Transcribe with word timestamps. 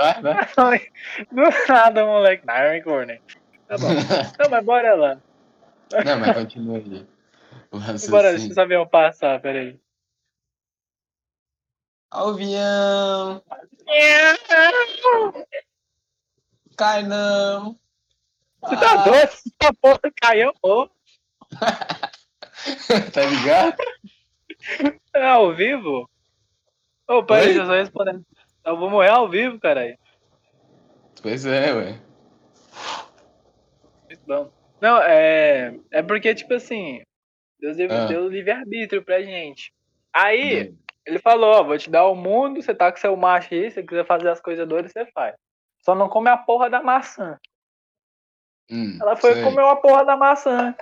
vai, 0.00 0.48
vai. 0.56 0.88
Do 1.30 1.42
nada, 1.68 2.06
moleque. 2.06 2.46
Não, 2.46 2.54
é 2.54 2.80
corno. 2.80 3.18
Tá 3.68 3.78
bom. 3.78 3.88
Não, 4.38 4.50
mas 4.50 4.64
bora 4.64 4.94
lá. 4.94 5.20
Não, 6.04 6.18
mas 6.20 6.34
continua 6.34 6.78
aí. 6.78 7.06
Bora, 8.08 8.36
deixa 8.36 8.66
ver 8.66 8.76
eu 8.76 8.86
passar, 8.86 9.40
peraí. 9.40 9.78
Alvião! 12.10 13.42
Cai 16.76 17.02
não! 17.04 17.78
Você 18.62 18.76
tá 18.76 19.04
doido? 19.04 19.16
Essa 19.22 19.74
porra 19.80 20.00
caiu, 20.20 20.52
pô. 20.60 20.90
tá 23.12 23.22
ligado? 23.24 23.76
É 25.14 25.26
ao 25.26 25.54
vivo? 25.54 26.10
Ô, 27.08 27.22
peraí, 27.22 27.54
só 27.54 27.72
responder. 27.72 28.20
Eu 28.64 28.76
vou 28.76 28.90
morrer 28.90 29.10
ao 29.10 29.28
vivo, 29.28 29.58
caralho. 29.58 29.96
Pois 31.22 31.44
é, 31.46 31.72
ué. 31.72 32.00
Muito 34.08 34.22
bom. 34.26 34.50
Não, 34.80 34.98
é. 35.02 35.74
É 35.90 36.02
porque, 36.02 36.34
tipo 36.34 36.54
assim, 36.54 37.02
Deus 37.58 37.76
deu, 37.76 37.88
Ah. 37.90 38.06
deu 38.06 38.28
livre-arbítrio 38.28 39.02
pra 39.04 39.22
gente. 39.22 39.72
Aí, 40.12 40.70
Hum. 40.70 40.76
ele 41.06 41.18
falou, 41.18 41.54
ó, 41.54 41.62
vou 41.62 41.78
te 41.78 41.90
dar 41.90 42.06
o 42.06 42.14
mundo, 42.14 42.62
você 42.62 42.74
tá 42.74 42.90
com 42.90 42.98
seu 42.98 43.16
macho 43.16 43.52
aí, 43.54 43.70
se 43.70 43.74
você 43.76 43.82
quiser 43.82 44.06
fazer 44.06 44.28
as 44.28 44.40
coisas 44.40 44.66
doidas, 44.66 44.92
você 44.92 45.06
faz. 45.12 45.34
Só 45.82 45.94
não 45.94 46.08
come 46.08 46.28
a 46.28 46.36
porra 46.36 46.68
da 46.68 46.82
maçã. 46.82 47.38
Hum, 48.70 48.98
Ela 49.00 49.16
foi 49.16 49.34
sei. 49.34 49.42
comer 49.42 49.64
a 49.64 49.76
porra 49.76 50.04
da 50.04 50.16
maçã. 50.16 50.74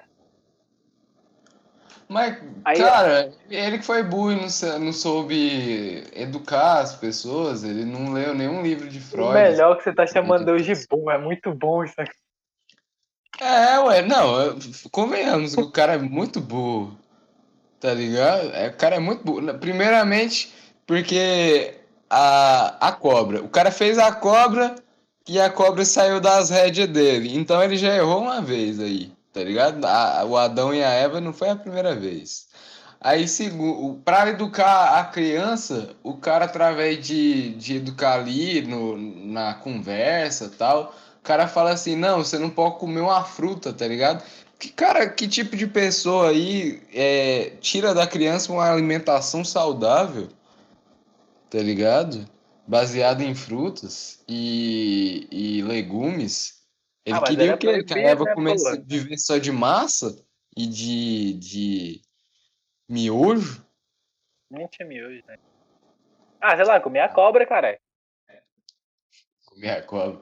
Mas, 2.08 2.38
Aí- 2.64 2.78
cara, 2.78 3.30
ele 3.50 3.78
que 3.78 3.84
foi 3.84 4.02
burro 4.02 4.32
e 4.32 4.36
não, 4.36 4.78
não 4.78 4.92
soube 4.94 6.04
educar 6.14 6.80
as 6.80 6.94
pessoas, 6.94 7.62
ele 7.64 7.84
não 7.84 8.12
leu 8.14 8.34
nenhum 8.34 8.62
livro 8.62 8.88
de 8.88 8.98
O 8.98 9.02
Freud. 9.02 9.34
melhor 9.34 9.76
que 9.76 9.84
você 9.84 9.92
tá 9.92 10.06
chamando 10.06 10.46
Deus 10.46 10.64
de 10.64 10.72
bom, 10.88 11.10
é 11.10 11.18
muito 11.18 11.52
bom 11.52 11.84
isso 11.84 12.00
aqui. 12.00 12.16
É, 13.40 13.78
ué, 13.80 14.02
não, 14.02 14.58
convenhamos, 14.90 15.54
o 15.56 15.70
cara 15.70 15.94
é 15.94 15.98
muito 15.98 16.40
burro, 16.40 16.98
tá 17.78 17.92
ligado? 17.92 18.50
É, 18.54 18.68
o 18.68 18.76
cara 18.76 18.96
é 18.96 18.98
muito 18.98 19.22
burro. 19.22 19.54
Primeiramente, 19.58 20.52
porque 20.86 21.74
a, 22.08 22.88
a 22.88 22.92
cobra, 22.92 23.42
o 23.42 23.48
cara 23.48 23.70
fez 23.70 23.98
a 23.98 24.10
cobra 24.12 24.74
e 25.28 25.38
a 25.38 25.50
cobra 25.50 25.84
saiu 25.84 26.20
das 26.20 26.48
rédeas 26.48 26.88
dele, 26.88 27.36
então 27.36 27.62
ele 27.62 27.76
já 27.76 27.94
errou 27.94 28.22
uma 28.22 28.40
vez 28.40 28.80
aí, 28.80 29.12
tá 29.38 29.44
ligado? 29.44 29.84
A- 29.84 30.24
o 30.24 30.36
Adão 30.36 30.74
e 30.74 30.82
a 30.82 30.90
Eva 30.90 31.20
não 31.20 31.32
foi 31.32 31.48
a 31.50 31.56
primeira 31.56 31.94
vez. 31.94 32.48
Aí, 33.00 33.26
para 34.04 34.30
educar 34.30 34.98
a 34.98 35.04
criança, 35.04 35.94
o 36.02 36.14
cara, 36.16 36.46
através 36.46 37.06
de, 37.06 37.50
de 37.54 37.76
educar 37.76 38.14
ali 38.14 38.62
no, 38.62 38.96
na 38.96 39.54
conversa 39.54 40.50
tal, 40.58 40.94
o 41.20 41.22
cara 41.22 41.46
fala 41.46 41.70
assim: 41.72 41.94
não, 41.96 42.18
você 42.24 42.38
não 42.38 42.50
pode 42.50 42.78
comer 42.78 43.00
uma 43.00 43.22
fruta, 43.24 43.72
tá 43.72 43.86
ligado? 43.86 44.22
Que, 44.58 44.70
cara, 44.70 45.08
que 45.08 45.28
tipo 45.28 45.56
de 45.56 45.66
pessoa 45.68 46.30
aí 46.30 46.82
é, 46.92 47.52
tira 47.60 47.94
da 47.94 48.06
criança 48.06 48.52
uma 48.52 48.68
alimentação 48.70 49.44
saudável, 49.44 50.28
tá 51.50 51.58
ligado? 51.58 52.28
Baseada 52.66 53.24
em 53.24 53.34
frutas 53.34 54.20
e, 54.28 55.26
e 55.30 55.62
legumes. 55.62 56.57
Ele 57.08 57.16
Ah, 57.16 57.22
queria 57.22 57.44
era 57.46 57.54
o 57.54 57.58
quê? 57.58 57.82
Que 57.84 57.94
a 57.94 58.14
né, 58.14 58.34
comesse 58.34 58.76
pô? 58.76 58.84
viver 58.86 59.16
só 59.16 59.38
de 59.38 59.50
massa 59.50 60.14
e 60.54 60.66
de, 60.66 61.32
de 61.38 62.02
miojo? 62.86 63.64
Nem 64.50 64.66
tinha 64.66 64.86
miojo, 64.86 65.22
né? 65.26 65.38
Ah, 66.38 66.54
sei 66.54 66.66
lá, 66.66 66.78
comer 66.78 67.00
a 67.00 67.08
cobra, 67.08 67.46
caralho. 67.46 67.78
Comer 69.46 69.70
a 69.70 69.82
cobra. 69.82 70.20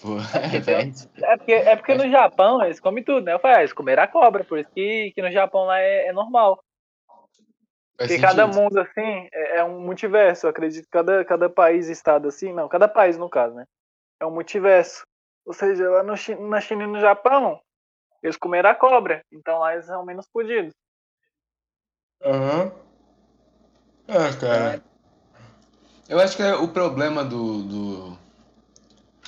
Pô, 0.00 0.16
porque 0.40 0.58
velho. 0.64 0.92
É 1.18 1.36
porque, 1.36 1.52
é 1.52 1.76
porque 1.76 1.94
no 1.94 2.10
Japão 2.10 2.64
eles 2.64 2.80
comem 2.80 3.04
tudo, 3.04 3.26
né? 3.26 3.34
Eu 3.34 3.38
falei, 3.38 3.58
ah, 3.58 3.60
eles 3.60 3.74
comeram 3.74 4.02
a 4.02 4.08
cobra, 4.08 4.42
por 4.42 4.58
isso 4.58 4.70
que, 4.74 5.12
que 5.14 5.20
no 5.20 5.30
Japão 5.30 5.66
lá 5.66 5.78
é, 5.78 6.06
é 6.06 6.12
normal. 6.14 6.64
Faz 7.98 8.10
Porque 8.10 8.18
cada 8.18 8.46
mundo, 8.46 8.80
assim, 8.80 9.28
é, 9.30 9.58
é 9.58 9.64
um 9.64 9.80
multiverso. 9.80 10.46
Eu 10.46 10.50
acredito 10.50 10.88
cada, 10.90 11.22
cada 11.26 11.50
país 11.50 11.88
estado, 11.88 12.28
assim, 12.28 12.54
não, 12.54 12.70
cada 12.70 12.88
país, 12.88 13.18
no 13.18 13.28
caso, 13.28 13.54
né? 13.54 13.66
É 14.18 14.24
um 14.24 14.30
multiverso. 14.30 15.04
Ou 15.46 15.52
seja, 15.54 15.88
lá 15.88 16.02
no, 16.02 16.14
na 16.48 16.60
China 16.60 16.82
e 16.84 16.86
no 16.88 17.00
Japão, 17.00 17.60
eles 18.22 18.36
comeram 18.36 18.68
a 18.70 18.74
cobra. 18.74 19.24
Então 19.32 19.60
lá 19.60 19.72
eles 19.74 19.86
são 19.86 20.04
menos 20.04 20.26
fodidos. 20.32 20.74
Aham. 22.24 22.72
Ah, 24.08 24.36
cara. 24.38 24.82
Eu 26.08 26.20
acho 26.20 26.36
que 26.36 26.42
é 26.42 26.54
o 26.54 26.68
problema 26.68 27.24
do, 27.24 27.62
do, 27.62 28.18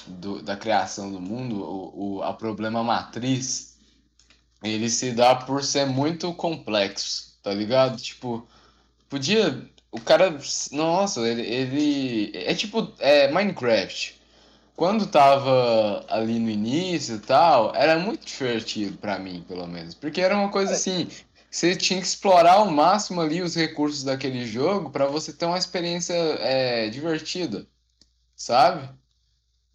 do- 0.06 0.42
da 0.42 0.56
criação 0.56 1.10
do 1.12 1.20
mundo, 1.20 1.60
o, 1.62 2.16
o, 2.18 2.22
a 2.22 2.32
problema 2.32 2.82
matriz, 2.84 3.76
ele 4.62 4.88
se 4.88 5.12
dá 5.12 5.34
por 5.34 5.62
ser 5.62 5.86
muito 5.86 6.32
complexo, 6.34 7.38
tá 7.42 7.52
ligado? 7.52 7.96
Tipo, 8.00 8.46
podia. 9.08 9.68
O 9.90 10.00
cara. 10.00 10.36
Nossa, 10.72 11.20
ele, 11.28 11.42
ele. 11.42 12.32
É 12.36 12.54
tipo. 12.54 12.92
É 12.98 13.28
Minecraft. 13.30 14.17
Quando 14.78 15.08
tava 15.08 16.06
ali 16.08 16.38
no 16.38 16.48
início 16.48 17.16
e 17.16 17.18
tal, 17.18 17.74
era 17.74 17.98
muito 17.98 18.24
divertido 18.24 18.96
pra 18.96 19.18
mim, 19.18 19.44
pelo 19.48 19.66
menos. 19.66 19.92
Porque 19.92 20.20
era 20.20 20.36
uma 20.36 20.50
coisa 20.50 20.72
assim. 20.72 21.08
Você 21.50 21.74
tinha 21.74 22.00
que 22.00 22.06
explorar 22.06 22.52
ao 22.52 22.70
máximo 22.70 23.20
ali 23.20 23.42
os 23.42 23.56
recursos 23.56 24.04
daquele 24.04 24.46
jogo 24.46 24.90
pra 24.90 25.06
você 25.06 25.32
ter 25.32 25.46
uma 25.46 25.58
experiência 25.58 26.14
é, 26.14 26.88
divertida, 26.90 27.66
sabe? 28.36 28.88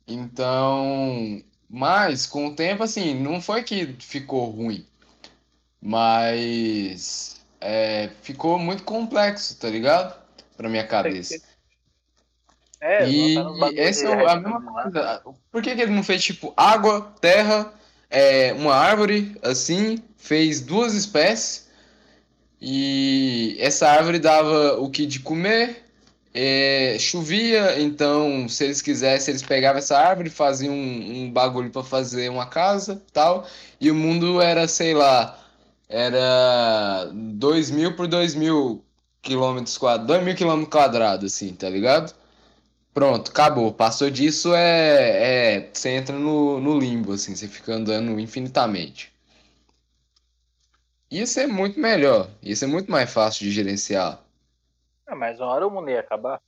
Então, 0.08 1.44
mas 1.70 2.26
com 2.26 2.48
o 2.48 2.56
tempo 2.56 2.84
assim, 2.84 3.14
não 3.14 3.42
foi 3.42 3.62
que 3.62 3.98
ficou 4.00 4.52
ruim, 4.52 4.88
mas 5.82 7.46
é, 7.60 8.10
ficou 8.22 8.58
muito 8.58 8.84
complexo, 8.84 9.60
tá 9.60 9.70
ligado? 9.70 10.18
Pra 10.56 10.70
minha 10.70 10.88
cabeça. 10.88 11.42
É, 12.86 13.10
E 13.10 13.38
essa 13.78 14.10
é 14.10 14.30
a 14.30 14.36
mesma 14.36 14.84
coisa. 14.84 15.22
Por 15.50 15.62
que 15.62 15.74
que 15.74 15.82
ele 15.82 15.94
não 15.94 16.04
fez 16.04 16.22
tipo 16.22 16.54
água, 16.58 17.14
terra, 17.22 17.74
é, 18.10 18.52
uma 18.52 18.76
árvore 18.76 19.38
assim, 19.42 20.00
fez 20.18 20.60
duas 20.60 20.94
espécies 20.94 21.70
e 22.62 23.56
essa 23.60 23.88
árvore 23.90 24.20
dava 24.20 24.78
o 24.80 24.90
que 24.90 25.06
de 25.06 25.20
comer, 25.22 25.86
é, 26.34 26.98
chovia, 27.00 27.80
então 27.80 28.50
se 28.50 28.66
eles 28.66 28.82
quisessem 28.82 29.32
eles 29.32 29.44
pegavam 29.44 29.80
essa 29.80 29.98
árvore, 29.98 30.30
faziam 30.30 30.74
um, 30.74 31.24
um 31.24 31.32
bagulho 31.32 31.70
para 31.70 31.84
fazer 31.84 32.30
uma 32.30 32.46
casa, 32.46 33.02
tal, 33.14 33.48
e 33.80 33.90
o 33.92 33.96
mundo 33.96 34.42
era, 34.42 34.68
sei 34.68 34.94
lá, 34.94 35.40
era 35.88 37.10
2 37.14 37.72
mil 37.72 37.96
por 37.96 38.08
2 38.08 38.36
mil 38.36 38.84
quilômetros 39.22 39.78
quadrados, 39.78 40.08
2 40.08 40.24
mil 40.24 40.36
quilômetros 40.36 40.72
quadrados, 40.72 41.34
assim, 41.34 41.54
tá 41.54 41.70
ligado? 41.70 42.14
Pronto, 42.94 43.32
acabou. 43.32 43.74
Passou 43.74 44.10
disso, 44.10 44.54
é, 44.54 45.56
é, 45.58 45.70
você 45.74 45.90
entra 45.90 46.18
no, 46.18 46.60
no 46.60 46.80
limbo, 46.80 47.14
assim, 47.14 47.36
você 47.36 47.48
fica 47.48 47.74
andando 47.74 48.20
infinitamente. 48.20 49.12
Isso 51.10 51.40
é 51.40 51.48
muito 51.48 51.80
melhor, 51.80 52.30
isso 52.42 52.66
é 52.66 52.68
muito 52.68 52.92
mais 52.92 53.12
fácil 53.12 53.46
de 53.46 53.52
gerenciar. 53.52 54.20
Ah, 55.08 55.16
mas 55.16 55.40
uma 55.40 55.48
hora 55.48 55.68
o 55.68 55.72
mundo 55.72 55.90
ia 55.90 56.00
acabar. 56.00 56.42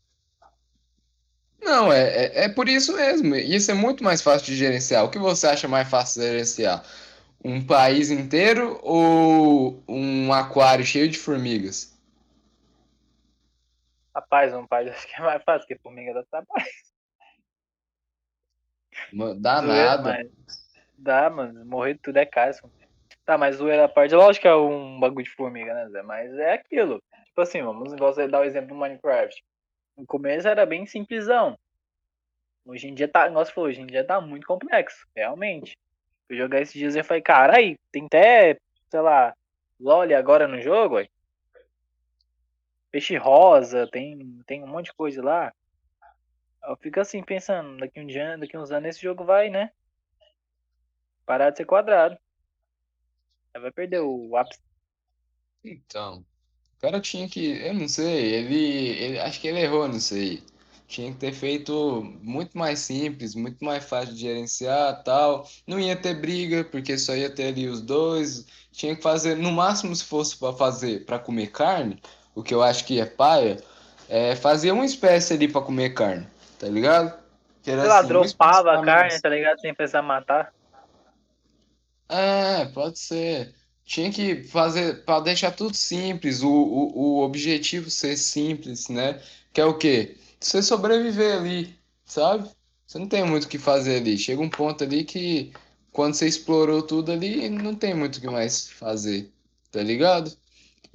Não, 1.61 1.91
é, 1.91 2.25
é, 2.25 2.44
é 2.45 2.50
por 2.50 2.69
isso 2.69 2.95
mesmo. 2.95 3.35
Isso 3.35 3.72
é 3.72 3.73
muito 3.73 4.03
mais 4.03 4.22
fácil 4.22 4.45
de 4.45 4.55
gerenciar. 4.55 5.03
O 5.03 5.09
que 5.09 5.17
você 5.17 5.47
acha 5.47 5.67
mais 5.67 5.89
fácil 5.89 6.22
de 6.22 6.28
gerenciar? 6.28 6.84
Um 7.44 7.66
país 7.66 8.11
inteiro 8.11 8.79
ou 8.84 9.84
um 9.88 10.31
aquário 10.31 10.85
cheio 10.85 11.09
de 11.09 11.17
formigas? 11.17 11.94
Rapaz, 14.15 14.53
um 14.53 14.65
pai 14.65 14.87
acho 14.89 15.07
que 15.07 15.15
é 15.15 15.19
mais 15.21 15.43
fácil, 15.43 15.67
porque 15.67 15.81
formiga 15.81 16.13
dá 16.13 16.23
trabalho. 16.23 16.65
Dá 19.41 19.61
Zoeira, 19.61 19.97
nada. 19.97 20.03
mas 20.03 20.45
Dá, 20.97 21.29
mano. 21.29 21.66
Morrer 21.66 21.97
tudo 22.01 22.17
é 22.17 22.25
caro. 22.25 22.55
Tá, 23.25 23.37
mas 23.37 23.55
zoeira 23.55 23.85
à 23.85 23.90
parte, 23.90 24.13
lógico 24.13 24.43
que 24.43 24.47
é 24.47 24.55
um 24.55 24.99
bagulho 24.99 25.25
de 25.25 25.31
formiga, 25.31 25.73
né, 25.73 25.90
Zé? 25.90 26.01
Mas 26.03 26.31
é 26.37 26.53
aquilo. 26.53 27.01
Tipo 27.25 27.41
assim, 27.41 27.61
vamos 27.61 27.93
você 27.95 28.28
dar 28.28 28.41
o 28.41 28.43
exemplo 28.43 28.69
do 28.69 28.75
Minecraft. 28.75 29.43
No 29.97 30.05
começo 30.05 30.47
era 30.47 30.66
bem 30.66 30.85
simplesão. 30.85 31.57
Hoje 32.66 32.87
em 32.87 32.93
dia 32.93 33.07
tá, 33.07 33.29
nossa, 33.29 33.51
falou, 33.51 33.69
hoje 33.69 33.81
em 33.81 33.87
dia 33.87 34.05
tá 34.05 34.22
muito 34.22 34.45
complexo, 34.45 35.07
realmente. 35.16 35.75
Eu 36.29 36.37
jogar 36.37 36.61
esses 36.61 36.73
dias 36.73 36.95
e 36.95 37.03
falei, 37.03 37.22
cara, 37.22 37.57
aí, 37.57 37.78
tem 37.91 38.05
até, 38.05 38.57
sei 38.90 38.99
lá, 38.99 39.34
LOL 39.79 40.16
agora 40.16 40.47
no 40.47 40.61
jogo, 40.61 40.95
ué. 40.95 41.07
Peixe 42.95 43.17
rosa, 43.17 43.85
tem, 43.91 44.41
tem 44.47 44.63
um 44.63 44.67
monte 44.67 44.85
de 44.85 44.93
coisa 44.93 45.21
lá. 45.21 45.53
Eu 46.65 46.77
fico 46.77 46.97
assim 46.97 47.21
pensando, 47.21 47.77
daqui 47.77 47.99
um 47.99 48.07
dia, 48.07 48.37
daqui 48.37 48.57
uns 48.57 48.71
anos 48.71 48.87
esse 48.87 49.01
jogo 49.01 49.25
vai, 49.25 49.49
né? 49.49 49.69
Parar 51.25 51.49
de 51.49 51.57
ser 51.57 51.65
quadrado. 51.65 52.17
Aí 53.53 53.59
vai 53.61 53.69
perder 53.69 53.99
o 53.99 54.37
ápice. 54.37 54.61
Então, 55.61 56.25
o 56.77 56.79
cara 56.79 57.01
tinha 57.01 57.27
que, 57.27 57.61
eu 57.67 57.73
não 57.73 57.89
sei, 57.89 58.33
ele, 58.33 58.87
ele 58.97 59.19
acho 59.19 59.41
que 59.41 59.49
ele 59.49 59.59
errou 59.59 59.89
nisso 59.89 60.13
aí. 60.13 60.41
Tinha 60.87 61.11
que 61.11 61.17
ter 61.17 61.33
feito 61.33 62.01
muito 62.21 62.57
mais 62.57 62.79
simples, 62.79 63.35
muito 63.35 63.61
mais 63.65 63.83
fácil 63.83 64.13
de 64.13 64.21
gerenciar, 64.21 65.03
tal. 65.03 65.45
Não 65.67 65.81
ia 65.81 65.97
ter 65.97 66.13
briga, 66.13 66.63
porque 66.63 66.97
só 66.97 67.13
ia 67.13 67.29
ter 67.29 67.47
ali 67.47 67.67
os 67.67 67.81
dois. 67.81 68.45
Tinha 68.71 68.95
que 68.95 69.01
fazer, 69.01 69.35
no 69.35 69.51
máximo, 69.51 69.93
se 69.93 70.05
fosse 70.05 70.37
para 70.37 70.53
fazer 70.53 71.03
para 71.03 71.19
comer 71.19 71.51
carne, 71.51 72.01
o 72.35 72.43
que 72.43 72.53
eu 72.53 72.61
acho 72.61 72.85
que 72.85 72.99
é 72.99 73.05
paia, 73.05 73.58
é 74.08 74.35
fazer 74.35 74.72
uma 74.72 74.85
espécie 74.85 75.34
ali 75.34 75.47
para 75.47 75.61
comer 75.61 75.91
carne, 75.91 76.28
tá 76.59 76.67
ligado? 76.67 77.17
Que 77.64 77.72
era 77.72 77.82
Sei 77.82 77.90
lá, 77.90 77.99
assim, 77.99 78.08
dropava 78.09 78.73
a 78.73 78.84
carne, 78.84 79.20
tá 79.20 79.29
ligado? 79.29 79.59
Sem 79.59 79.73
precisar 79.73 80.02
matar. 80.02 80.53
É, 82.08 82.66
pode 82.66 82.99
ser. 82.99 83.55
Tinha 83.84 84.11
que 84.11 84.43
fazer 84.43 85.05
para 85.05 85.23
deixar 85.23 85.52
tudo 85.52 85.76
simples, 85.76 86.43
o, 86.43 86.52
o, 86.52 86.97
o 86.97 87.23
objetivo 87.23 87.90
ser 87.90 88.17
simples, 88.17 88.90
né? 88.90 89.20
Que 89.53 89.61
é 89.61 89.66
o 89.66 89.78
quê? 89.78 90.17
Você 90.40 90.61
sobreviver 90.61 91.38
ali, 91.38 91.76
sabe? 92.03 92.49
Você 92.85 92.99
não 92.99 93.08
tem 93.08 93.23
muito 93.23 93.46
o 93.46 93.47
que 93.47 93.58
fazer 93.58 93.97
ali. 93.97 94.17
Chega 94.17 94.41
um 94.41 94.49
ponto 94.49 94.84
ali 94.84 95.03
que 95.03 95.52
quando 95.91 96.14
você 96.14 96.28
explorou 96.28 96.81
tudo 96.81 97.11
ali, 97.11 97.49
não 97.49 97.73
tem 97.73 97.93
muito 97.93 98.17
o 98.17 98.22
que 98.22 98.28
mais 98.28 98.70
fazer, 98.70 99.31
tá 99.72 99.81
ligado? 99.81 100.35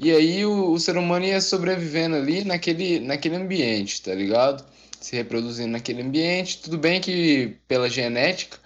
E 0.02 0.10
aí 0.10 0.46
o, 0.46 0.72
o 0.72 0.80
ser 0.80 0.96
humano 0.96 1.26
ia 1.26 1.42
sobrevivendo 1.42 2.16
ali 2.16 2.42
naquele, 2.42 3.00
naquele 3.00 3.36
ambiente, 3.36 4.00
tá 4.00 4.14
ligado? 4.14 4.64
Se 4.98 5.14
reproduzindo 5.14 5.68
naquele 5.72 6.00
ambiente. 6.00 6.62
Tudo 6.62 6.78
bem 6.78 7.02
que 7.02 7.58
pela 7.68 7.86
genética 7.90 8.58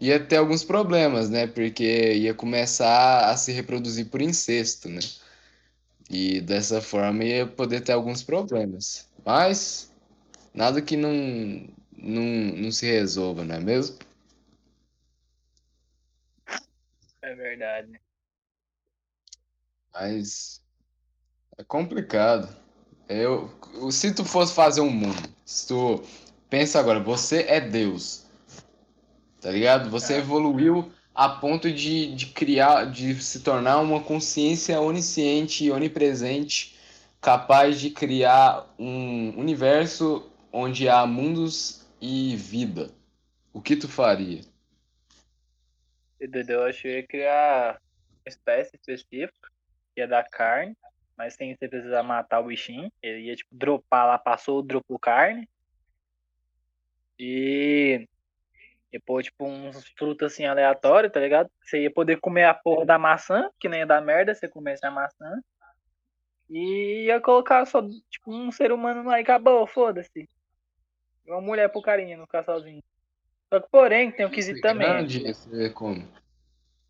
ia 0.00 0.20
ter 0.24 0.36
alguns 0.36 0.62
problemas, 0.62 1.28
né? 1.28 1.48
Porque 1.48 2.14
ia 2.14 2.32
começar 2.32 3.28
a 3.28 3.36
se 3.36 3.50
reproduzir 3.50 4.06
por 4.08 4.22
incesto, 4.22 4.88
né? 4.88 5.00
E 6.08 6.40
dessa 6.40 6.80
forma 6.80 7.24
ia 7.24 7.48
poder 7.48 7.80
ter 7.80 7.92
alguns 7.92 8.22
problemas. 8.22 9.08
Mas 9.24 9.92
nada 10.54 10.80
que 10.80 10.96
não, 10.96 11.68
não, 11.98 12.22
não 12.22 12.70
se 12.70 12.86
resolva, 12.86 13.44
não 13.44 13.56
é 13.56 13.60
mesmo? 13.60 13.98
É 17.22 17.34
verdade. 17.34 18.00
Mas 19.92 20.64
é 21.58 21.64
complicado. 21.64 22.48
Eu, 23.08 23.50
se 23.90 24.14
tu 24.14 24.24
fosse 24.24 24.54
fazer 24.54 24.80
um 24.80 24.90
mundo, 24.90 25.28
se 25.44 25.68
tu 25.68 26.02
pensa 26.50 26.78
agora, 26.78 27.00
você 27.00 27.42
é 27.48 27.60
Deus, 27.60 28.26
tá 29.40 29.50
ligado? 29.50 29.88
Você 29.90 30.14
é. 30.14 30.18
evoluiu 30.18 30.92
a 31.14 31.28
ponto 31.28 31.72
de, 31.72 32.14
de 32.14 32.26
criar, 32.26 32.84
de 32.84 33.14
se 33.22 33.40
tornar 33.40 33.78
uma 33.78 34.02
consciência 34.02 34.80
onisciente 34.80 35.64
e 35.64 35.70
onipresente, 35.70 36.76
capaz 37.20 37.80
de 37.80 37.90
criar 37.90 38.66
um 38.78 39.38
universo 39.38 40.30
onde 40.52 40.88
há 40.88 41.06
mundos 41.06 41.86
e 42.00 42.36
vida. 42.36 42.90
O 43.52 43.62
que 43.62 43.76
tu 43.76 43.88
faria? 43.88 44.42
Eu 46.20 46.64
acho 46.64 46.82
que 46.82 46.88
ia 46.88 47.06
criar 47.06 47.80
uma 48.24 48.28
espécie 48.28 48.76
específica, 48.76 49.48
que 49.94 50.00
ia 50.00 50.08
dar 50.08 50.24
carne, 50.24 50.76
mas 51.16 51.34
sem 51.34 51.54
você 51.54 51.68
precisar 51.68 52.02
matar 52.02 52.40
o 52.40 52.46
bichinho. 52.46 52.92
Ele 53.02 53.22
ia, 53.22 53.36
tipo, 53.36 53.54
dropar 53.54 54.06
lá, 54.06 54.18
passou, 54.18 54.62
dropou 54.62 54.98
carne. 54.98 55.48
E 57.18 58.06
depois, 58.92 59.26
tipo, 59.26 59.46
uns 59.46 59.88
frutos 59.96 60.32
assim 60.32 60.44
aleatórios, 60.44 61.12
tá 61.12 61.20
ligado? 61.20 61.50
Você 61.62 61.82
ia 61.82 61.90
poder 61.90 62.20
comer 62.20 62.44
a 62.44 62.54
porra 62.54 62.84
da 62.84 62.98
maçã, 62.98 63.50
que 63.58 63.68
nem 63.68 63.80
ia 63.80 63.86
dar 63.86 64.00
merda 64.00 64.34
você 64.34 64.48
comesse 64.48 64.84
a 64.84 64.90
maçã. 64.90 65.40
E 66.48 67.06
ia 67.06 67.20
colocar 67.20 67.64
só, 67.66 67.82
tipo, 68.10 68.32
um 68.32 68.52
ser 68.52 68.70
humano 68.70 69.02
lá 69.04 69.18
e 69.18 69.22
acabou, 69.22 69.66
foda-se. 69.66 70.28
Uma 71.26 71.40
mulher 71.40 71.68
pro 71.70 71.82
carinha, 71.82 72.16
não 72.16 72.26
ficar 72.26 72.44
sozinho. 72.44 72.82
Só 73.52 73.60
que, 73.60 73.68
porém, 73.70 74.12
tem 74.12 74.26
um 74.26 74.30
quesito 74.30 74.60
também. 74.60 74.86
Grande, 74.86 75.20
você 75.20 75.70
como? 75.70 76.06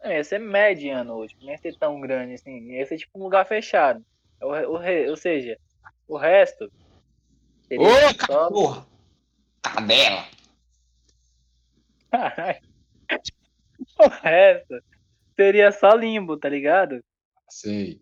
É, 0.01 0.17
ia 0.17 0.25
ser 0.25 0.39
mediano 0.39 1.15
hoje, 1.15 1.35
não 1.41 1.51
ia 1.51 1.59
ser 1.59 1.77
tão 1.77 2.01
grande 2.01 2.35
assim. 2.35 2.73
Ia 2.73 2.87
ser 2.87 2.99
tipo 2.99 3.19
um 3.19 3.23
lugar 3.23 3.47
fechado. 3.47 4.05
O, 4.41 4.47
o, 4.47 5.11
ou 5.11 5.17
seja, 5.17 5.59
o 6.09 6.17
resto. 6.17 6.71
Ô, 7.71 8.27
só... 8.27 8.49
porra! 8.49 8.87
Cadela! 9.63 10.25
o 13.99 14.09
resto 14.09 14.83
seria 15.35 15.73
só 15.73 15.95
limbo, 15.95 16.37
tá 16.37 16.49
ligado? 16.49 17.05
Sei. 17.49 18.01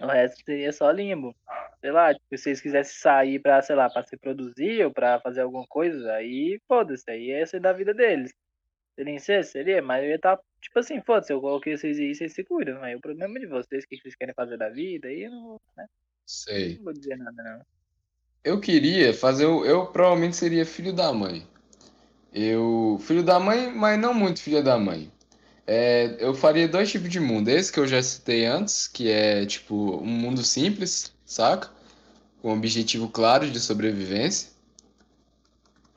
O 0.00 0.06
resto 0.06 0.44
seria 0.44 0.72
só 0.72 0.90
limbo. 0.90 1.34
Sei 1.80 1.90
lá, 1.90 2.12
tipo, 2.12 2.26
se 2.30 2.42
vocês 2.42 2.60
quisessem 2.60 3.00
sair 3.00 3.38
pra, 3.38 3.62
sei 3.62 3.76
lá, 3.76 3.88
pra 3.88 4.02
se 4.02 4.16
produzir 4.16 4.84
ou 4.84 4.92
pra 4.92 5.20
fazer 5.20 5.40
alguma 5.40 5.66
coisa, 5.66 6.12
aí 6.12 6.60
foda-se, 6.68 7.10
aí 7.10 7.28
ia 7.28 7.46
ser 7.46 7.60
da 7.60 7.72
vida 7.72 7.94
deles. 7.94 8.32
Seria 8.98 9.14
incesto? 9.14 9.52
Seria, 9.52 9.80
mas 9.80 10.02
eu 10.02 10.10
ia 10.10 10.16
estar, 10.16 10.36
tá, 10.36 10.42
tipo 10.60 10.76
assim, 10.76 11.00
foda-se, 11.00 11.32
eu 11.32 11.40
coloquei 11.40 11.76
vocês 11.76 12.00
aí, 12.00 12.12
vocês 12.12 12.32
se 12.32 12.42
cuidam. 12.42 12.82
Aí 12.82 12.96
o 12.96 13.00
problema 13.00 13.38
é 13.38 13.40
de 13.40 13.46
vocês, 13.46 13.84
o 13.84 13.88
que 13.88 13.96
vocês 14.02 14.16
querem 14.16 14.34
fazer 14.34 14.58
da 14.58 14.68
vida, 14.68 15.06
aí 15.06 15.22
eu 15.22 15.30
não 15.30 15.42
vou, 15.44 15.60
né? 15.76 15.86
Sei. 16.26 16.78
Não 16.78 16.84
vou 16.84 16.92
dizer 16.92 17.16
nada, 17.16 17.40
não. 17.40 17.60
Eu 18.42 18.60
queria 18.60 19.14
fazer, 19.14 19.44
eu 19.44 19.86
provavelmente 19.86 20.34
seria 20.34 20.66
filho 20.66 20.92
da 20.92 21.12
mãe. 21.12 21.46
Eu, 22.34 22.98
filho 23.00 23.22
da 23.22 23.38
mãe, 23.38 23.72
mas 23.72 24.00
não 24.00 24.12
muito 24.12 24.42
filho 24.42 24.64
da 24.64 24.76
mãe. 24.76 25.12
É, 25.64 26.16
eu 26.18 26.34
faria 26.34 26.66
dois 26.66 26.90
tipos 26.90 27.08
de 27.08 27.20
mundo. 27.20 27.50
Esse 27.50 27.72
que 27.72 27.78
eu 27.78 27.86
já 27.86 28.02
citei 28.02 28.46
antes, 28.46 28.88
que 28.88 29.12
é 29.12 29.46
tipo 29.46 29.76
um 30.02 30.06
mundo 30.06 30.42
simples, 30.42 31.14
saca? 31.24 31.70
Com 32.42 32.48
um 32.48 32.56
objetivo 32.56 33.08
claro 33.08 33.48
de 33.48 33.60
sobrevivência. 33.60 34.57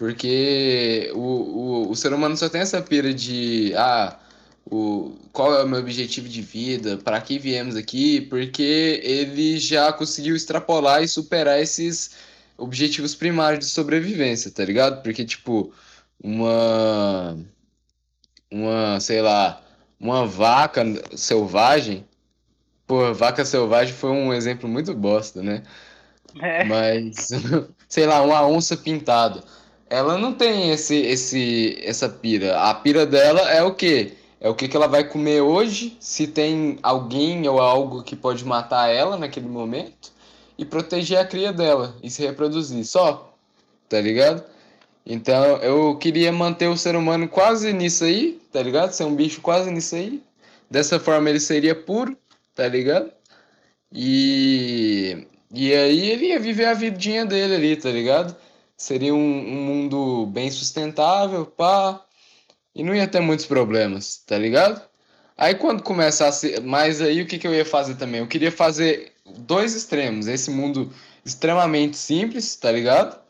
Porque 0.02 1.12
o, 1.14 1.20
o, 1.20 1.92
o 1.92 1.96
ser 1.96 2.12
humano 2.12 2.36
só 2.36 2.50
tem 2.50 2.62
essa 2.62 2.82
pira 2.82 3.14
de 3.14 3.72
ah, 3.78 4.18
o, 4.66 5.16
qual 5.32 5.54
é 5.54 5.64
o 5.64 5.68
meu 5.68 5.80
objetivo 5.80 6.28
de 6.28 6.42
vida, 6.42 6.98
para 6.98 7.22
que 7.22 7.38
viemos 7.38 7.76
aqui, 7.76 8.20
porque 8.22 9.00
ele 9.04 9.60
já 9.60 9.94
conseguiu 9.94 10.36
extrapolar 10.36 11.04
e 11.04 11.08
superar 11.08 11.62
esses 11.62 12.16
objetivos 12.58 13.14
primários 13.14 13.60
de 13.64 13.72
sobrevivência, 13.72 14.50
tá 14.50 14.66
ligado? 14.66 15.04
Porque, 15.04 15.24
tipo, 15.24 15.72
uma 16.20 17.38
uma, 18.50 19.00
sei 19.00 19.22
lá, 19.22 19.62
uma 20.00 20.26
vaca 20.26 20.84
selvagem. 21.16 22.08
Pô, 22.88 23.14
vaca 23.14 23.46
selvagem 23.46 23.94
foi 23.94 24.10
um 24.10 24.34
exemplo 24.34 24.68
muito 24.68 24.96
bosta, 24.96 25.44
né? 25.44 25.62
É. 26.42 26.64
Mas, 26.64 27.30
sei 27.88 28.08
lá, 28.08 28.24
uma 28.24 28.48
onça 28.48 28.76
pintada. 28.76 29.44
Ela 29.92 30.18
não 30.18 30.34
tem 30.34 30.72
esse, 30.72 30.96
esse, 30.96 31.78
essa 31.84 32.08
pira. 32.08 32.58
A 32.62 32.74
pira 32.74 33.06
dela 33.06 33.42
é 33.52 33.62
o 33.62 33.76
quê? 33.76 34.14
É 34.40 34.48
o 34.48 34.56
que, 34.56 34.70
que 34.70 34.78
ela 34.78 34.88
vai 34.88 35.04
comer 35.04 35.42
hoje, 35.42 35.98
se 36.00 36.28
tem 36.28 36.80
alguém 36.82 37.46
ou 37.46 37.60
algo 37.60 38.02
que 38.02 38.16
pode 38.16 38.46
matar 38.46 38.88
ela 38.88 39.18
naquele 39.18 39.50
momento, 39.50 40.14
e 40.58 40.64
proteger 40.64 41.18
a 41.18 41.26
cria 41.26 41.52
dela 41.52 41.94
e 42.02 42.10
se 42.10 42.22
reproduzir. 42.22 42.86
Só. 42.86 43.36
Tá 43.90 44.00
ligado? 44.00 44.42
Então 45.06 45.58
eu 45.58 45.98
queria 45.98 46.32
manter 46.32 46.70
o 46.70 46.78
ser 46.78 46.96
humano 46.96 47.28
quase 47.28 47.74
nisso 47.74 48.06
aí, 48.06 48.40
tá 48.50 48.64
ligado? 48.64 48.94
Ser 48.94 49.04
um 49.04 49.14
bicho 49.14 49.42
quase 49.42 49.70
nisso 49.70 49.96
aí. 49.96 50.24
Dessa 50.70 51.02
forma 51.02 51.30
ele 51.30 51.42
seria 51.42 51.76
puro, 51.76 52.18
tá 52.56 52.66
ligado? 52.66 53.12
E, 53.92 55.28
e 55.54 55.74
aí 55.74 56.12
ele 56.12 56.28
ia 56.28 56.40
viver 56.40 56.68
a 56.68 56.74
vidinha 56.74 57.26
dele 57.26 57.56
ali, 57.56 57.76
tá 57.76 57.90
ligado? 57.92 58.34
Seria 58.82 59.14
um, 59.14 59.18
um 59.20 59.64
mundo 59.64 60.26
bem 60.26 60.50
sustentável, 60.50 61.46
pá. 61.46 62.04
E 62.74 62.84
não 62.84 62.96
ia 62.96 63.08
ter 63.08 63.20
muitos 63.20 63.46
problemas, 63.46 64.24
tá 64.26 64.36
ligado? 64.40 64.82
Aí 65.38 65.54
quando 65.54 65.84
começasse 65.84 66.60
mais 66.62 67.00
aí, 67.00 67.22
o 67.22 67.28
que, 67.28 67.38
que 67.38 67.48
eu 67.48 67.54
ia 67.54 67.64
fazer 67.64 67.94
também? 67.94 68.22
Eu 68.22 68.28
queria 68.28 68.52
fazer 68.52 69.12
dois 69.38 69.76
extremos. 69.76 70.26
Esse 70.26 70.50
mundo 70.50 70.92
extremamente 71.24 71.96
simples, 71.96 72.56
tá 72.56 72.72
ligado? 72.72 73.22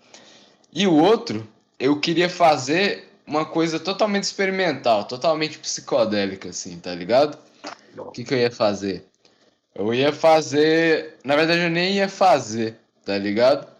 E 0.71 0.87
o 0.87 0.93
outro 0.93 1.45
eu 1.77 1.99
queria 1.99 2.29
fazer 2.29 3.09
uma 3.27 3.43
coisa 3.43 3.77
totalmente 3.77 4.23
experimental, 4.23 5.03
totalmente 5.03 5.59
psicodélica, 5.59 6.47
assim, 6.47 6.79
tá 6.79 6.95
ligado? 6.95 7.37
O 7.97 8.11
que, 8.11 8.23
que 8.23 8.33
eu 8.33 8.37
ia 8.37 8.51
fazer? 8.51 9.05
Eu 9.75 9.93
ia 9.93 10.13
fazer. 10.13 11.17
Na 11.25 11.35
verdade, 11.35 11.59
eu 11.59 11.69
nem 11.69 11.95
ia 11.95 12.07
fazer, 12.07 12.77
tá 13.03 13.17
ligado? 13.17 13.70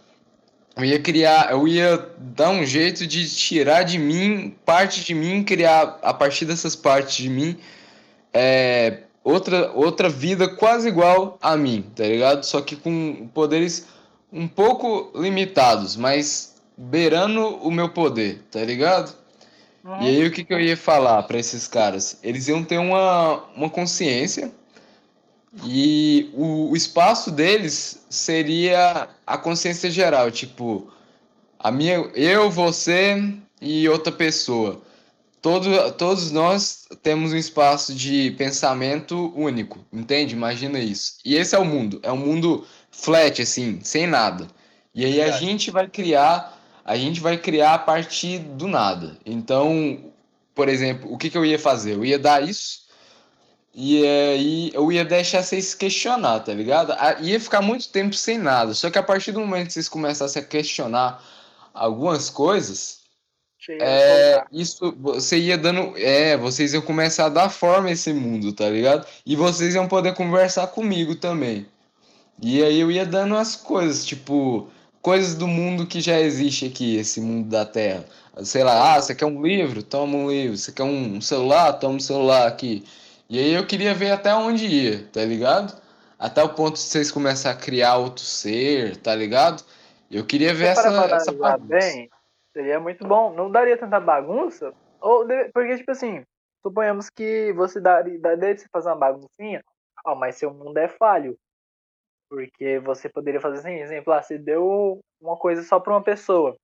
Eu 0.75 0.85
ia 0.85 0.99
criar. 0.99 1.51
Eu 1.51 1.67
ia 1.67 2.09
dar 2.17 2.49
um 2.49 2.65
jeito 2.65 3.05
de 3.05 3.29
tirar 3.29 3.83
de 3.83 3.97
mim 3.97 4.55
parte 4.65 5.03
de 5.03 5.13
mim, 5.13 5.43
criar 5.43 5.99
a 6.01 6.13
partir 6.13 6.45
dessas 6.45 6.75
partes 6.75 7.15
de 7.15 7.29
mim 7.29 7.57
é, 8.33 8.99
outra, 9.23 9.71
outra 9.73 10.09
vida 10.09 10.47
quase 10.47 10.87
igual 10.87 11.37
a 11.41 11.55
mim, 11.55 11.85
tá 11.95 12.03
ligado? 12.03 12.43
Só 12.43 12.61
que 12.61 12.75
com 12.75 13.27
poderes 13.33 13.87
um 14.31 14.47
pouco 14.47 15.11
limitados, 15.15 15.95
mas 15.95 16.55
beirando 16.77 17.57
o 17.57 17.69
meu 17.69 17.89
poder, 17.89 18.41
tá 18.49 18.63
ligado? 18.63 19.15
Uhum. 19.83 20.01
E 20.01 20.07
aí 20.07 20.25
o 20.25 20.31
que, 20.31 20.43
que 20.43 20.53
eu 20.53 20.59
ia 20.59 20.77
falar 20.77 21.23
para 21.23 21.37
esses 21.37 21.67
caras? 21.67 22.17
Eles 22.23 22.47
iam 22.47 22.63
ter 22.63 22.77
uma, 22.77 23.43
uma 23.55 23.69
consciência 23.69 24.51
e 25.65 26.29
o, 26.33 26.71
o 26.71 26.75
espaço 26.77 27.29
deles 27.31 28.05
seria 28.09 29.09
a 29.27 29.37
consciência 29.37 29.91
geral, 29.91 30.31
tipo, 30.31 30.89
A 31.59 31.71
minha, 31.71 31.95
eu, 32.15 32.49
você 32.49 33.33
e 33.61 33.87
outra 33.89 34.11
pessoa. 34.11 34.81
Todo, 35.41 35.91
todos 35.93 36.31
nós 36.31 36.87
temos 37.03 37.33
um 37.33 37.37
espaço 37.37 37.93
de 37.95 38.31
pensamento 38.31 39.33
único, 39.35 39.79
entende? 39.91 40.35
Imagina 40.35 40.79
isso. 40.79 41.15
E 41.25 41.35
esse 41.35 41.55
é 41.55 41.59
o 41.59 41.65
mundo. 41.65 41.99
É 42.03 42.11
um 42.11 42.17
mundo 42.17 42.65
flat, 42.91 43.41
assim, 43.41 43.79
sem 43.83 44.07
nada. 44.07 44.47
E 44.93 45.05
aí 45.05 45.21
a 45.21 45.31
gente 45.31 45.71
vai 45.71 45.87
criar, 45.87 46.57
a 46.85 46.95
gente 46.95 47.19
vai 47.19 47.37
criar 47.37 47.75
a 47.75 47.79
partir 47.79 48.39
do 48.39 48.67
nada. 48.67 49.17
Então, 49.25 50.11
por 50.55 50.69
exemplo, 50.69 51.11
o 51.11 51.17
que, 51.17 51.29
que 51.29 51.37
eu 51.37 51.45
ia 51.45 51.59
fazer? 51.59 51.93
Eu 51.93 52.05
ia 52.05 52.19
dar 52.19 52.47
isso 52.47 52.81
e 53.73 54.05
aí 54.05 54.71
eu 54.73 54.91
ia 54.91 55.05
deixar 55.05 55.43
vocês 55.43 55.73
questionar, 55.73 56.41
tá 56.41 56.53
ligado? 56.53 56.93
Ia 57.21 57.39
ficar 57.39 57.61
muito 57.61 57.89
tempo 57.89 58.13
sem 58.15 58.37
nada. 58.37 58.73
Só 58.73 58.89
que 58.89 58.97
a 58.97 59.03
partir 59.03 59.31
do 59.31 59.39
momento 59.39 59.67
que 59.67 59.73
vocês 59.73 59.87
começassem 59.87 60.41
a 60.41 60.45
questionar 60.45 61.23
algumas 61.73 62.29
coisas, 62.29 63.01
é, 63.69 64.43
isso 64.51 64.93
você 64.99 65.37
ia 65.37 65.57
dando. 65.57 65.93
É, 65.97 66.35
vocês 66.35 66.73
iam 66.73 66.81
começar 66.81 67.27
a 67.27 67.29
dar 67.29 67.49
forma 67.49 67.89
a 67.89 67.91
esse 67.91 68.11
mundo, 68.11 68.51
tá 68.51 68.67
ligado? 68.69 69.05
E 69.25 69.35
vocês 69.35 69.75
iam 69.75 69.87
poder 69.87 70.15
conversar 70.15 70.67
comigo 70.67 71.15
também. 71.15 71.67
E 72.41 72.63
aí 72.63 72.79
eu 72.79 72.91
ia 72.91 73.05
dando 73.05 73.35
as 73.37 73.55
coisas, 73.55 74.03
tipo, 74.03 74.67
coisas 75.01 75.35
do 75.35 75.47
mundo 75.47 75.85
que 75.85 76.01
já 76.01 76.19
existe 76.19 76.65
aqui, 76.65 76.95
esse 76.97 77.21
mundo 77.21 77.49
da 77.49 77.65
Terra. 77.65 78.03
Sei 78.43 78.63
lá, 78.63 78.95
ah, 78.95 79.01
você 79.01 79.13
quer 79.13 79.25
um 79.27 79.41
livro? 79.45 79.83
Toma 79.83 80.17
um 80.17 80.29
livro. 80.29 80.57
Você 80.57 80.71
quer 80.71 80.83
um 80.83 81.21
celular? 81.21 81.73
Toma 81.73 81.95
um 81.95 81.99
celular 81.99 82.47
aqui. 82.47 82.83
E 83.31 83.39
aí 83.39 83.53
eu 83.53 83.65
queria 83.65 83.93
ver 83.95 84.11
até 84.11 84.35
onde 84.35 84.67
ia, 84.67 85.07
tá 85.07 85.23
ligado? 85.23 85.81
Até 86.19 86.43
o 86.43 86.53
ponto 86.53 86.73
de 86.73 86.81
vocês 86.81 87.09
começarem 87.09 87.57
a 87.57 87.61
criar 87.61 87.95
outro 87.95 88.25
ser, 88.25 88.97
tá 88.97 89.15
ligado? 89.15 89.63
Eu 90.11 90.25
queria 90.25 90.53
ver 90.53 90.65
essa, 90.65 90.89
essa 91.05 91.31
bagunça. 91.31 91.65
Bem, 91.65 92.09
seria 92.51 92.77
muito 92.77 93.07
bom. 93.07 93.33
Não 93.33 93.49
daria 93.49 93.77
tanta 93.77 94.01
bagunça? 94.01 94.73
Ou 94.99 95.25
porque, 95.53 95.77
tipo 95.77 95.91
assim, 95.91 96.25
suponhamos 96.61 97.09
que 97.09 97.53
você 97.53 97.79
daria, 97.79 98.19
daria 98.19 98.53
de 98.53 98.67
fazer 98.67 98.89
uma 98.89 98.97
baguncinha, 98.97 99.63
ó, 100.05 100.13
mas 100.13 100.35
seu 100.35 100.53
mundo 100.53 100.77
é 100.77 100.89
falho. 100.89 101.37
Porque 102.29 102.79
você 102.79 103.07
poderia 103.07 103.39
fazer 103.39 103.59
assim, 103.59 103.79
exemplo, 103.79 104.11
ah, 104.11 104.21
você 104.21 104.37
deu 104.37 104.99
uma 105.21 105.37
coisa 105.37 105.63
só 105.63 105.79
pra 105.79 105.93
uma 105.93 106.03
pessoa. 106.03 106.57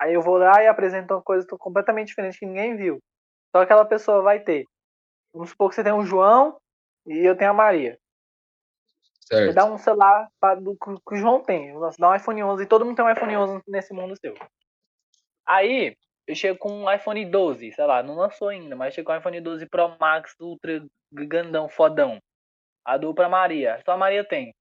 Aí 0.00 0.14
eu 0.14 0.22
vou 0.22 0.36
lá 0.36 0.62
e 0.62 0.68
apresento 0.68 1.14
uma 1.14 1.22
coisa 1.22 1.44
completamente 1.58 2.08
diferente 2.08 2.38
que 2.38 2.46
ninguém 2.46 2.76
viu. 2.76 3.00
Só 3.50 3.62
aquela 3.62 3.84
pessoa 3.84 4.22
vai 4.22 4.38
ter. 4.38 4.64
Vamos 5.32 5.50
supor 5.50 5.70
que 5.70 5.74
você 5.74 5.84
tem 5.84 5.92
um 5.92 6.04
João 6.04 6.58
e 7.06 7.18
eu 7.18 7.36
tenho 7.36 7.50
a 7.50 7.54
Maria. 7.54 7.98
Certo. 9.20 9.46
Você 9.46 9.52
dá 9.54 9.64
um 9.64 9.78
celular 9.78 10.28
pra, 10.38 10.54
do, 10.54 10.76
que 10.76 11.14
o 11.14 11.16
João 11.16 11.42
tem. 11.42 11.72
Você 11.74 11.96
dá 11.98 12.10
um 12.10 12.14
iPhone 12.14 12.42
11 12.42 12.62
e 12.62 12.66
todo 12.66 12.84
mundo 12.84 12.96
tem 12.96 13.04
um 13.04 13.10
iPhone 13.10 13.36
11 13.36 13.62
nesse 13.66 13.94
mundo 13.94 14.16
seu. 14.20 14.34
Aí, 15.46 15.96
eu 16.26 16.34
chego 16.34 16.58
com 16.58 16.70
um 16.70 16.92
iPhone 16.92 17.24
12, 17.24 17.72
sei 17.72 17.84
lá, 17.84 18.02
não 18.02 18.14
lançou 18.14 18.48
ainda, 18.48 18.76
mas 18.76 18.94
chego 18.94 19.06
com 19.06 19.12
um 19.12 19.18
iPhone 19.18 19.40
12 19.40 19.66
Pro 19.66 19.96
Max 19.98 20.34
Ultra 20.40 20.84
Gandão, 21.12 21.68
fodão. 21.68 22.20
A 22.84 22.96
dupla 22.96 23.28
Maria. 23.28 23.80
Só 23.84 23.92
a 23.92 23.96
Maria 23.96 24.24
tem. 24.24 24.54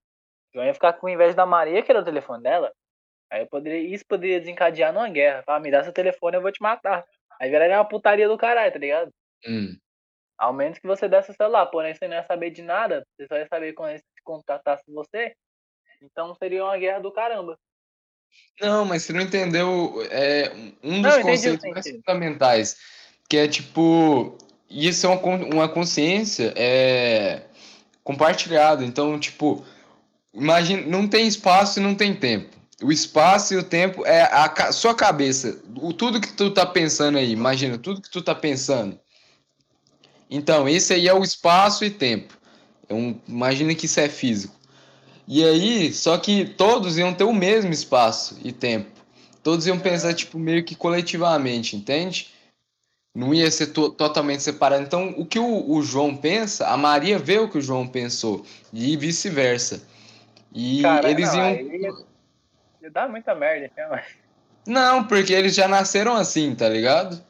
Eu 0.54 0.64
ia 0.64 0.74
ficar 0.74 0.94
com 0.94 1.10
inveja 1.10 1.34
da 1.34 1.46
Maria, 1.46 1.82
que 1.82 1.92
era 1.92 2.02
o 2.02 2.06
telefone 2.06 2.44
dela. 2.44 2.72
Aí 3.32 3.46
poderia, 3.46 3.94
isso 3.94 4.06
poderia 4.06 4.40
desencadear 4.40 4.94
numa 4.94 5.10
guerra. 5.10 5.44
Falar, 5.44 5.60
me 5.60 5.72
dá 5.72 5.84
seu 5.84 5.94
telefone, 5.94 6.36
eu 6.36 6.42
vou 6.42 6.52
te 6.52 6.62
matar. 6.62 7.06
Aí 7.40 7.50
viraria 7.50 7.78
uma 7.78 7.88
putaria 7.88 8.28
do 8.28 8.38
caralho, 8.38 8.72
tá 8.72 8.78
ligado? 8.78 9.12
Hum. 9.48 9.76
Ao 10.42 10.52
menos 10.52 10.80
que 10.80 10.88
você 10.88 11.08
desse 11.08 11.30
o 11.30 11.36
celular, 11.36 11.68
porém 11.68 11.94
você 11.94 12.08
não 12.08 12.16
ia 12.16 12.26
saber 12.26 12.50
de 12.50 12.64
nada, 12.64 13.06
você 13.16 13.28
só 13.28 13.36
ia 13.36 13.48
saber 13.48 13.74
quando 13.74 13.92
eles 13.92 14.04
contatasse 14.24 14.84
você. 14.92 15.36
Então 16.02 16.34
seria 16.34 16.64
uma 16.64 16.76
guerra 16.80 17.00
do 17.00 17.12
caramba. 17.12 17.60
Não, 18.60 18.84
mas 18.84 19.04
você 19.04 19.14
não 19.14 19.22
entendeu 19.22 20.02
é, 20.10 20.52
um 20.84 21.00
dos 21.00 21.16
não, 21.16 21.22
conceitos 21.22 21.70
mais 21.70 21.88
fundamentais, 21.88 22.78
que 23.30 23.38
é 23.38 23.48
tipo, 23.48 24.36
isso 24.68 25.06
é 25.06 25.10
uma, 25.10 25.36
uma 25.46 25.70
consciência 25.70 26.52
é, 26.56 27.44
compartilhada. 28.04 28.84
Então, 28.84 29.20
tipo, 29.20 29.64
imagina, 30.34 30.82
não 30.88 31.08
tem 31.08 31.28
espaço 31.28 31.80
e 31.80 31.84
não 31.84 31.94
tem 31.94 32.16
tempo. 32.16 32.50
O 32.82 32.92
espaço 32.92 33.54
e 33.54 33.58
o 33.58 33.64
tempo 33.64 34.04
é 34.08 34.24
a 34.24 34.72
sua 34.72 34.96
cabeça. 34.96 35.62
O, 35.80 35.94
tudo 35.94 36.20
que 36.20 36.34
tu 36.34 36.50
tá 36.50 36.66
pensando 36.66 37.20
aí, 37.20 37.32
imagina, 37.32 37.78
tudo 37.78 38.02
que 38.02 38.10
tu 38.10 38.24
tá 38.24 38.34
pensando. 38.34 39.00
Então, 40.32 40.70
esse 40.70 40.94
aí 40.94 41.10
é 41.10 41.14
o 41.14 41.24
espaço 41.24 41.84
e 41.84 41.90
tempo. 41.90 42.38
Um, 42.90 43.20
imagina 43.28 43.76
que 43.76 43.86
isso 43.86 44.00
é 44.00 44.08
físico. 44.08 44.56
E 45.28 45.44
aí, 45.44 45.94
só 45.94 46.18
que 46.18 46.46
todos 46.46 46.98
iam 46.98 47.14
ter 47.14 47.26
o 47.26 47.34
mesmo 47.34 47.72
espaço 47.72 48.40
e 48.42 48.54
tempo. 48.54 48.90
Todos 49.44 49.68
iam 49.68 49.78
pensar, 49.78 50.14
tipo, 50.14 50.40
meio 50.40 50.64
que 50.64 50.74
coletivamente, 50.74 51.76
entende? 51.76 52.30
Não 53.14 53.34
ia 53.34 53.52
ser 53.52 53.68
to 53.68 53.90
totalmente 53.90 54.42
separado. 54.42 54.84
Então, 54.84 55.14
o 55.18 55.26
que 55.26 55.38
o, 55.38 55.70
o, 55.70 55.84
João 55.84 56.16
pensa, 56.16 56.68
a 56.68 56.78
Maria 56.78 57.20
vê 57.20 57.38
o 57.38 57.50
que 57.50 57.58
o 57.58 57.62
João 57.62 57.86
pensou. 57.86 58.46
E 58.72 58.96
vice-versa. 58.96 59.84
E 60.54 60.82
Cara, 60.82 61.10
eles 61.10 61.34
não, 61.34 61.52
iam. 61.52 61.72
Ia, 61.74 61.94
ia 62.84 62.92
dar 62.92 63.10
muita 63.10 63.36
merda, 63.36 63.70
Não, 64.66 65.04
porque 65.04 65.34
eles 65.34 65.56
já 65.56 65.68
nasceram 65.68 66.16
assim, 66.16 66.56
tá 66.56 66.70
ligado? 66.70 67.22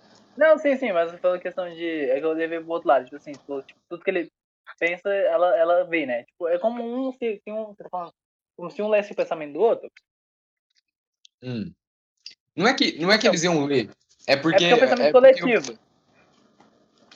Não, 0.41 0.57
sim, 0.57 0.75
sim, 0.75 0.91
mas 0.91 1.11
pela 1.19 1.37
questão 1.37 1.71
de. 1.71 2.09
É 2.09 2.19
que 2.19 2.25
eu 2.25 2.31
levei 2.31 2.59
pro 2.59 2.71
outro 2.71 2.87
lado, 2.87 3.03
tipo 3.03 3.15
assim, 3.15 3.31
tipo, 3.31 3.63
tudo 3.87 4.03
que 4.03 4.09
ele 4.09 4.31
pensa, 4.79 5.07
ela, 5.07 5.55
ela 5.55 5.83
vê, 5.83 6.07
né? 6.07 6.23
Tipo, 6.23 6.47
é 6.47 6.57
como 6.57 6.83
um 6.83 7.13
se, 7.13 7.39
se 7.43 7.51
um. 7.51 7.75
Como 8.57 8.71
se 8.71 8.81
um 8.81 8.89
lesse 8.89 9.11
o 9.11 9.15
pensamento 9.15 9.53
do 9.53 9.59
outro. 9.59 9.87
Hum. 11.43 11.71
Não 12.55 12.67
é 12.67 12.73
que, 12.73 12.99
não 12.99 13.11
é 13.11 13.19
que 13.19 13.27
eles 13.27 13.43
iam 13.43 13.65
ler. 13.65 13.91
É 14.25 14.35
porque. 14.35 14.65
É 14.65 14.69
porque 14.69 14.73
é 14.73 14.75
o 14.75 14.79
pensamento 14.79 15.09
é 15.09 15.11
coletivo. 15.11 15.79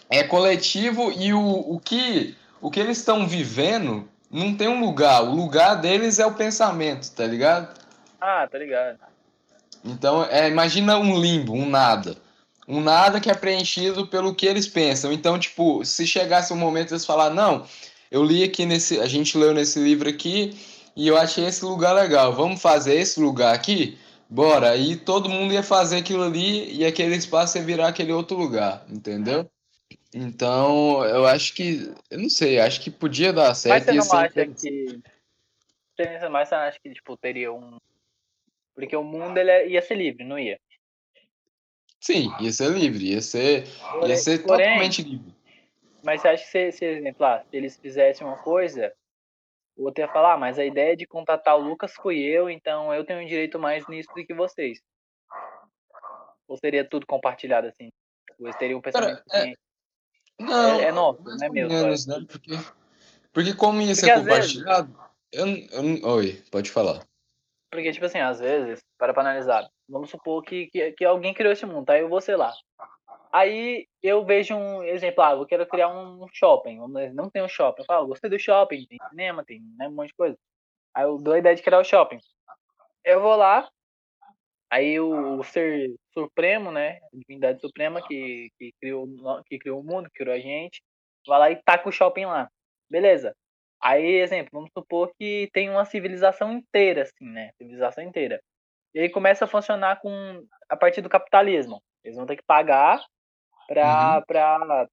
É 0.07 0.23
coletivo 0.23 1.11
e 1.11 1.33
o, 1.33 1.41
o 1.41 1.79
que 1.79 2.37
o 2.61 2.69
que 2.69 2.79
eles 2.79 2.99
estão 2.99 3.27
vivendo 3.27 4.07
não 4.29 4.55
tem 4.55 4.67
um 4.67 4.79
lugar. 4.79 5.23
O 5.23 5.33
lugar 5.33 5.81
deles 5.81 6.19
é 6.19 6.27
o 6.27 6.35
pensamento, 6.35 7.11
tá 7.15 7.25
ligado? 7.25 7.75
Ah, 8.21 8.47
tá 8.47 8.59
ligado. 8.59 8.99
Então, 9.83 10.23
é, 10.25 10.47
imagina 10.47 10.99
um 10.99 11.19
limbo, 11.19 11.53
um 11.53 11.67
nada 11.67 12.23
um 12.67 12.81
nada 12.81 13.19
que 13.19 13.29
é 13.29 13.33
preenchido 13.33 14.07
pelo 14.07 14.33
que 14.33 14.45
eles 14.45 14.67
pensam. 14.67 15.11
Então, 15.11 15.37
tipo, 15.39 15.83
se 15.85 16.05
chegasse 16.07 16.51
um 16.51 16.57
momento 16.57 16.91
eles 16.91 17.05
falar, 17.05 17.29
não, 17.29 17.65
eu 18.09 18.23
li 18.23 18.43
aqui 18.43 18.65
nesse, 18.65 18.99
a 18.99 19.05
gente 19.05 19.37
leu 19.37 19.53
nesse 19.53 19.79
livro 19.79 20.09
aqui 20.09 20.57
e 20.95 21.07
eu 21.07 21.17
achei 21.17 21.45
esse 21.45 21.63
lugar 21.63 21.93
legal. 21.93 22.33
Vamos 22.33 22.61
fazer 22.61 22.95
esse 22.95 23.19
lugar 23.19 23.53
aqui? 23.53 23.97
Bora. 24.29 24.71
Aí 24.71 24.95
todo 24.95 25.29
mundo 25.29 25.53
ia 25.53 25.63
fazer 25.63 25.97
aquilo 25.97 26.23
ali 26.23 26.73
e 26.73 26.85
aquele 26.85 27.15
espaço 27.15 27.57
ia 27.57 27.63
virar 27.63 27.89
aquele 27.89 28.11
outro 28.11 28.37
lugar, 28.37 28.85
entendeu? 28.89 29.49
Então, 30.13 31.03
eu 31.05 31.25
acho 31.25 31.53
que, 31.53 31.93
eu 32.09 32.19
não 32.19 32.29
sei, 32.29 32.59
acho 32.59 32.81
que 32.81 32.89
podia 32.89 33.33
dar 33.33 33.53
certo. 33.53 33.85
Mas 33.85 33.95
você 33.95 34.13
não 34.13 34.19
acha 34.19 34.45
que, 34.47 35.01
mas 36.31 36.49
você 36.49 36.55
acha 36.55 36.79
que 36.81 36.93
tipo 36.93 37.17
teria 37.17 37.51
um, 37.53 37.77
porque 38.75 38.95
o 38.95 39.03
mundo 39.03 39.37
ele 39.37 39.49
é, 39.49 39.67
ia 39.69 39.81
ser 39.81 39.95
livre, 39.95 40.25
não 40.25 40.37
ia? 40.37 40.59
Sim, 42.05 42.31
ia 42.39 42.51
ser 42.51 42.69
livre, 42.69 43.13
ia 43.13 43.19
ser, 43.19 43.63
ia 44.03 44.15
ser 44.15 44.43
porém, 44.43 44.67
totalmente 44.67 45.01
livre. 45.01 45.33
Mas 46.03 46.21
você 46.21 46.27
acha 46.27 46.43
que, 46.43 46.49
se, 46.51 46.71
se, 46.73 46.85
exemplo, 46.85 47.25
ah, 47.25 47.43
se 47.49 47.57
eles 47.57 47.77
fizessem 47.77 48.27
uma 48.27 48.37
coisa, 48.37 48.93
o 49.75 49.85
outro 49.85 50.03
ia 50.03 50.07
falar, 50.07 50.33
ah, 50.33 50.37
mas 50.37 50.59
a 50.59 50.63
ideia 50.63 50.95
de 50.95 51.07
contratar 51.07 51.57
o 51.57 51.63
Lucas 51.63 51.95
fui 51.95 52.19
eu, 52.19 52.47
então 52.47 52.93
eu 52.93 53.03
tenho 53.03 53.21
um 53.21 53.25
direito 53.25 53.57
mais 53.57 53.87
nisso 53.87 54.07
do 54.15 54.23
que 54.23 54.35
vocês. 54.35 54.79
Ou 56.47 56.55
seria 56.57 56.87
tudo 56.87 57.07
compartilhado 57.07 57.65
assim? 57.65 57.89
Ou 58.39 58.45
eles 58.45 58.59
teriam 58.59 58.77
um 58.77 58.83
pensamento 58.83 59.23
é... 59.31 59.39
assim? 59.39 59.55
Não, 60.39 60.79
é, 60.79 60.83
é 60.83 60.91
nosso, 60.91 61.23
não 61.23 61.43
é 61.43 61.49
meu. 61.49 61.67
Menos, 61.67 62.05
né? 62.05 62.23
Porque, 62.27 62.51
porque 63.33 63.53
como 63.55 63.81
ia 63.81 63.95
ser 63.95 64.13
compartilhado. 64.13 64.93
Vezes... 65.33 65.71
Eu, 65.71 65.97
eu, 65.97 66.07
oi, 66.07 66.39
pode 66.51 66.69
falar. 66.69 67.03
Porque, 67.71 67.91
tipo 67.91 68.05
assim, 68.05 68.19
às 68.19 68.39
vezes, 68.39 68.79
para 68.95 69.11
pra 69.11 69.23
analisar, 69.23 69.67
vamos 69.87 70.09
supor 70.09 70.43
que, 70.43 70.67
que, 70.67 70.91
que 70.93 71.05
alguém 71.05 71.33
criou 71.33 71.53
esse 71.53 71.65
mundo, 71.65 71.85
tá? 71.85 71.97
eu 71.97 72.09
vou, 72.09 72.21
sei 72.21 72.35
lá. 72.35 72.53
Aí 73.31 73.87
eu 74.01 74.25
vejo 74.25 74.55
um 74.55 74.83
exemplo, 74.83 75.23
ah, 75.23 75.31
eu 75.33 75.45
quero 75.45 75.67
criar 75.67 75.89
um 75.89 76.25
shopping, 76.31 76.77
não 77.13 77.29
tem 77.29 77.43
um 77.43 77.49
shopping. 77.49 77.81
Eu 77.81 77.85
falo, 77.85 78.07
gostei 78.07 78.29
do 78.29 78.39
shopping, 78.39 78.85
tem 78.87 78.97
cinema, 79.09 79.43
tem 79.43 79.61
né, 79.77 79.87
um 79.89 79.91
monte 79.91 80.07
de 80.09 80.15
coisa. 80.15 80.37
Aí 80.95 81.03
eu 81.03 81.17
dou 81.17 81.33
a 81.33 81.39
ideia 81.39 81.55
de 81.55 81.61
criar 81.61 81.79
o 81.79 81.83
shopping. 81.83 82.19
Eu 83.03 83.21
vou 83.21 83.35
lá, 83.35 83.69
aí 84.69 84.99
o, 84.99 85.39
o 85.39 85.43
ser 85.43 85.93
supremo, 86.13 86.71
né, 86.71 86.99
a 87.13 87.17
divindade 87.17 87.59
suprema 87.59 88.01
que, 88.07 88.49
que, 88.57 88.73
criou, 88.79 89.07
que 89.45 89.59
criou 89.59 89.81
o 89.81 89.83
mundo, 89.83 90.09
que 90.09 90.23
criou 90.23 90.35
a 90.35 90.39
gente, 90.39 90.81
vai 91.27 91.39
lá 91.39 91.51
e 91.51 91.61
taca 91.63 91.89
o 91.89 91.91
shopping 91.91 92.25
lá. 92.25 92.49
Beleza. 92.89 93.35
Aí, 93.81 94.15
exemplo, 94.21 94.49
vamos 94.53 94.71
supor 94.73 95.11
que 95.19 95.49
tem 95.53 95.69
uma 95.69 95.85
civilização 95.85 96.51
inteira, 96.53 97.03
assim, 97.03 97.25
né? 97.25 97.51
Civilização 97.57 98.03
inteira. 98.03 98.41
E 98.95 99.01
aí 99.01 99.09
começa 99.09 99.43
a 99.43 99.47
funcionar 99.47 99.99
com 99.99 100.47
a 100.69 100.77
partir 100.77 101.01
do 101.01 101.09
capitalismo. 101.09 101.83
Eles 102.01 102.15
vão 102.15 102.25
ter 102.25 102.37
que 102.37 102.43
pagar 102.43 103.03
pra, 103.67 104.15
uhum. 104.15 104.23
pra, 104.25 104.87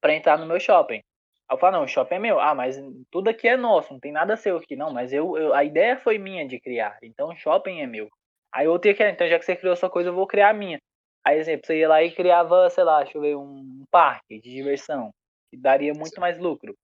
pra 0.00 0.14
entrar 0.14 0.36
no 0.36 0.44
meu 0.44 0.58
shopping. 0.58 0.96
Aí 0.96 1.54
eu 1.54 1.58
falo, 1.58 1.76
não, 1.76 1.84
o 1.84 1.88
shopping 1.88 2.16
é 2.16 2.18
meu. 2.18 2.40
Ah, 2.40 2.52
mas 2.52 2.76
tudo 3.12 3.30
aqui 3.30 3.46
é 3.46 3.56
nosso, 3.56 3.92
não 3.92 4.00
tem 4.00 4.10
nada 4.10 4.36
seu 4.36 4.56
aqui. 4.56 4.74
Não, 4.74 4.92
mas 4.92 5.12
eu, 5.12 5.38
eu 5.38 5.54
a 5.54 5.62
ideia 5.62 5.96
foi 5.96 6.18
minha 6.18 6.46
de 6.46 6.58
criar. 6.58 6.98
Então 7.00 7.28
o 7.28 7.36
shopping 7.36 7.80
é 7.80 7.86
meu. 7.86 8.08
Aí 8.52 8.66
outro 8.66 8.90
ia 8.90 8.94
criar, 8.96 9.10
então 9.10 9.28
já 9.28 9.38
que 9.38 9.44
você 9.44 9.54
criou 9.54 9.74
a 9.74 9.76
sua 9.76 9.90
coisa, 9.90 10.08
eu 10.10 10.14
vou 10.14 10.26
criar 10.26 10.50
a 10.50 10.54
minha. 10.54 10.80
Aí, 11.24 11.38
exemplo, 11.38 11.66
você 11.66 11.78
ia 11.78 11.88
lá 11.88 12.02
e 12.02 12.10
criava, 12.10 12.68
sei 12.70 12.84
lá, 12.84 13.02
deixa 13.02 13.18
eu 13.18 13.22
ver, 13.22 13.36
um 13.36 13.84
parque 13.90 14.40
de 14.40 14.50
diversão, 14.50 15.10
que 15.50 15.60
daria 15.60 15.92
muito 15.94 16.20
mais 16.20 16.38
lucro 16.38 16.74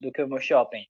do 0.00 0.12
que 0.12 0.22
o 0.22 0.28
meu 0.28 0.38
shopping. 0.38 0.84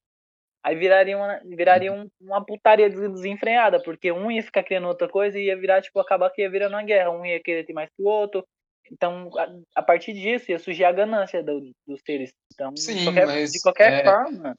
Aí 0.64 0.74
viraria 0.74 1.14
uma, 1.14 1.40
viraria 1.44 1.92
um, 1.92 2.08
uma 2.18 2.42
putaria 2.42 2.88
desenfreada, 2.88 3.82
porque 3.82 4.10
um 4.10 4.30
ia 4.30 4.42
ficar 4.42 4.62
criando 4.62 4.88
outra 4.88 5.06
coisa 5.06 5.38
e 5.38 5.44
ia 5.44 5.56
virar, 5.56 5.82
tipo, 5.82 6.00
acabar 6.00 6.30
que 6.30 6.40
ia 6.40 6.48
virando 6.48 6.72
uma 6.72 6.82
guerra. 6.82 7.10
Um 7.10 7.26
ia 7.26 7.38
querer 7.38 7.66
ter 7.66 7.74
mais 7.74 7.90
que 7.90 8.02
o 8.02 8.08
outro. 8.08 8.42
Então, 8.90 9.30
a, 9.38 9.80
a 9.80 9.82
partir 9.82 10.14
disso, 10.14 10.50
ia 10.50 10.58
surgir 10.58 10.84
a 10.84 10.92
ganância 10.92 11.42
do, 11.42 11.60
dos 11.86 12.00
seres. 12.06 12.32
Então, 12.54 12.74
Sim, 12.74 12.96
de 12.96 13.04
qualquer, 13.04 13.26
mas 13.26 13.52
de 13.52 13.60
qualquer 13.60 13.92
é- 13.92 14.02
forma, 14.04 14.56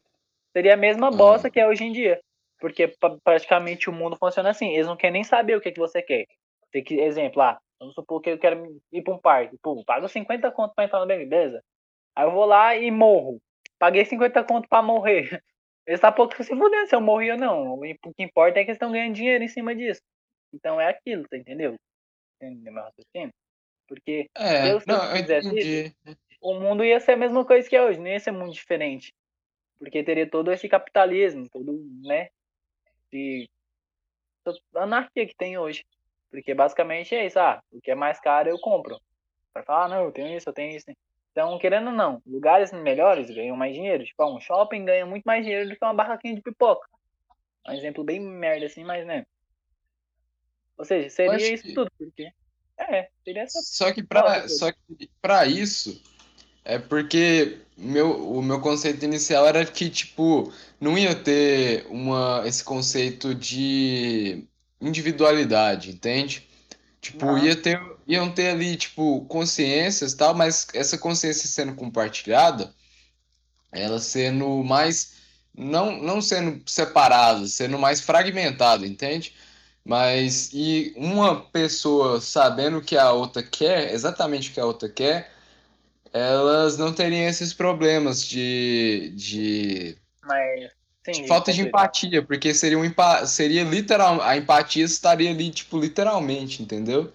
seria 0.54 0.76
a 0.76 0.78
mesma 0.78 1.10
bosta 1.10 1.50
que 1.50 1.60
é 1.60 1.68
hoje 1.68 1.84
em 1.84 1.92
dia. 1.92 2.20
Porque 2.60 2.94
praticamente 3.24 3.90
o 3.90 3.94
mundo 3.94 4.16
funciona 4.16 4.50
assim. 4.52 4.74
Eles 4.74 4.86
não 4.86 4.96
querem 4.96 5.14
nem 5.14 5.24
saber 5.24 5.58
o 5.58 5.62
que, 5.62 5.72
que 5.72 5.80
você 5.80 6.04
quer. 6.04 6.26
Tem 6.72 6.84
que, 6.84 7.00
exemplo, 7.00 7.42
ah, 7.42 7.58
vamos 7.80 7.96
supor 7.96 8.22
que 8.22 8.30
eu 8.30 8.38
quero 8.38 8.80
ir 8.92 9.02
pra 9.02 9.14
um 9.14 9.20
parque. 9.20 9.58
Pô, 9.62 9.84
pago 9.84 10.08
50 10.08 10.52
conto 10.52 10.76
pra 10.76 10.86
entrar 10.86 11.00
no 11.00 11.08
bem, 11.08 11.28
beleza? 11.28 11.64
Aí 12.16 12.26
eu 12.26 12.32
vou 12.32 12.46
lá 12.46 12.76
e 12.76 12.92
morro. 12.92 13.40
Paguei 13.80 14.06
50 14.06 14.44
conto 14.44 14.70
pra 14.70 14.84
morrer. 14.84 15.30
Eles 15.86 16.00
tá 16.00 16.12
pouco 16.12 16.36
se 16.44 16.56
fudendo 16.56 16.88
se 16.88 16.96
eu 16.96 17.02
morri 17.02 17.32
ou 17.32 17.38
não. 17.38 17.74
O 17.74 17.82
que 18.14 18.24
importa 18.24 18.60
é 18.60 18.64
que 18.64 18.72
eles 18.72 18.76
estão 18.76 18.92
ganhando 18.92 19.14
dinheiro 19.14 19.44
em 19.44 19.48
cima 19.48 19.76
disso. 19.76 20.02
Então 20.54 20.80
é 20.80 20.90
aquilo, 20.90 21.26
você 21.28 21.38
entendeu? 21.38 21.76
Entendeu 22.38 22.74
meu 22.74 22.84
raciocínio? 22.84 23.34
Porque 23.88 24.28
É, 24.36 24.64
Deus, 24.64 24.84
se 24.84 24.90
não, 24.90 25.04
eu 25.04 25.18
fizesse 25.18 25.48
entendi. 25.48 25.96
o 26.42 26.60
mundo 26.60 26.84
ia 26.84 27.00
ser 27.00 27.12
a 27.12 27.18
mesma 27.18 27.46
coisa 27.46 27.70
que 27.70 27.76
é 27.76 27.84
hoje, 27.84 28.00
não 28.00 28.08
ia 28.08 28.20
ser 28.20 28.32
muito 28.32 28.54
diferente. 28.54 29.14
Porque 29.78 30.04
teria 30.04 30.30
todo 30.30 30.52
esse 30.52 30.68
capitalismo, 30.68 31.48
todo, 31.50 31.74
né? 32.04 32.30
E 33.14 33.48
a 34.76 34.84
anarquia 34.84 35.28
que 35.28 35.36
tem 35.36 35.58
hoje. 35.58 35.86
Porque 36.32 36.54
basicamente 36.54 37.16
é 37.16 37.26
isso, 37.26 37.40
ah, 37.40 37.62
o 37.72 37.80
que 37.80 37.92
é 37.92 37.96
mais 37.96 38.20
caro 38.20 38.50
eu 38.50 38.60
compro. 38.60 39.00
Vai 39.54 39.64
falar, 39.64 39.86
ah, 39.86 39.90
não, 39.90 40.04
eu 40.06 40.12
tenho 40.12 40.36
isso, 40.36 40.50
eu 40.50 40.54
tenho 40.54 40.76
isso. 40.76 40.86
Então, 41.36 41.60
querendo 41.60 41.88
ou 41.88 41.94
não, 41.94 42.22
lugares 42.26 42.72
melhores 42.72 43.30
ganham 43.30 43.58
mais 43.58 43.76
dinheiro. 43.76 44.06
Tipo, 44.06 44.24
ah, 44.24 44.34
um 44.34 44.40
shopping 44.40 44.86
ganha 44.86 45.06
muito 45.06 45.26
mais 45.26 45.44
dinheiro 45.44 45.68
do 45.68 45.76
que 45.76 45.84
uma 45.84 45.94
barraquinha 45.94 46.34
de 46.34 46.42
pipoca. 46.42 46.88
Um 47.68 47.74
exemplo 47.74 48.06
bem 48.06 48.22
merda 48.22 48.68
assim, 48.68 48.86
mas 48.86 49.06
né. 49.06 49.26
Ou 50.78 50.86
seja, 50.86 51.10
seria 51.10 51.36
acho 51.36 51.46
isso 51.54 51.64
que- 51.64 51.74
tudo, 51.74 51.92
porque. 52.00 52.32
É, 52.78 53.10
seria 53.26 53.42
essa. 53.42 53.60
Só 53.64 53.92
que 53.92 54.02
pra, 54.02 54.48
só 54.48 54.72
que 54.72 55.10
pra 55.22 55.46
isso, 55.46 56.02
é 56.64 56.80
porque 56.80 57.60
meu, 57.78 58.30
o 58.30 58.42
meu 58.42 58.62
conceito 58.62 59.04
inicial 59.04 59.46
era 59.46 59.66
que, 59.66 59.90
tipo, 59.90 60.54
não 60.80 60.98
ia 60.98 61.16
ter 61.16 61.86
uma, 61.90 62.44
esse 62.46 62.64
conceito 62.64 63.36
de 63.36 64.48
individualidade, 64.80 65.92
entende? 65.92 66.48
Tipo, 67.06 67.38
ia 67.38 67.56
ter, 67.56 67.80
iam 68.08 68.32
ter 68.32 68.50
ali, 68.50 68.76
tipo, 68.76 69.24
consciências 69.26 70.14
e 70.14 70.18
tal, 70.18 70.34
mas 70.34 70.68
essa 70.74 70.98
consciência 70.98 71.48
sendo 71.48 71.76
compartilhada, 71.76 72.74
ela 73.72 74.00
sendo 74.00 74.64
mais, 74.64 75.14
não, 75.56 76.02
não 76.02 76.20
sendo 76.20 76.68
separada, 76.68 77.46
sendo 77.46 77.78
mais 77.78 78.02
fragmentada, 78.02 78.88
entende? 78.88 79.36
Mas, 79.86 80.50
e 80.52 80.94
uma 80.98 81.42
pessoa 81.42 82.20
sabendo 82.20 82.80
o 82.80 82.82
que 82.82 82.98
a 82.98 83.12
outra 83.12 83.44
quer, 83.44 83.94
exatamente 83.94 84.50
o 84.50 84.54
que 84.54 84.60
a 84.60 84.66
outra 84.66 84.90
quer, 84.90 85.32
elas 86.12 86.76
não 86.76 86.92
teriam 86.92 87.30
esses 87.30 87.54
problemas 87.54 88.26
de, 88.26 89.14
de, 89.16 89.96
Mas. 90.24 90.72
Sim, 91.14 91.28
falta 91.28 91.54
de 91.54 91.62
empatia, 91.62 92.24
porque 92.24 92.52
seria, 92.54 92.80
um, 92.80 92.84
empa- 92.84 93.26
seria 93.28 93.64
literal, 93.64 94.20
a 94.22 94.36
empatia 94.36 94.84
estaria 94.84 95.30
ali, 95.30 95.52
tipo, 95.52 95.78
literalmente, 95.80 96.64
entendeu? 96.64 97.12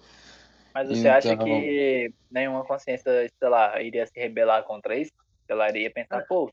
Mas 0.73 0.87
você 0.87 1.09
acha 1.09 1.33
Então- 1.33 1.45
que 1.45 2.13
nenhuma 2.31 2.63
consciência, 2.63 3.11
sei 3.37 3.49
lá, 3.49 3.81
iria 3.81 4.05
se 4.07 4.13
rebelar 4.17 4.63
contra 4.63 4.95
isso? 4.95 5.11
Ela 5.49 5.67
iria 5.69 5.91
pensar, 5.91 6.21
pô. 6.27 6.49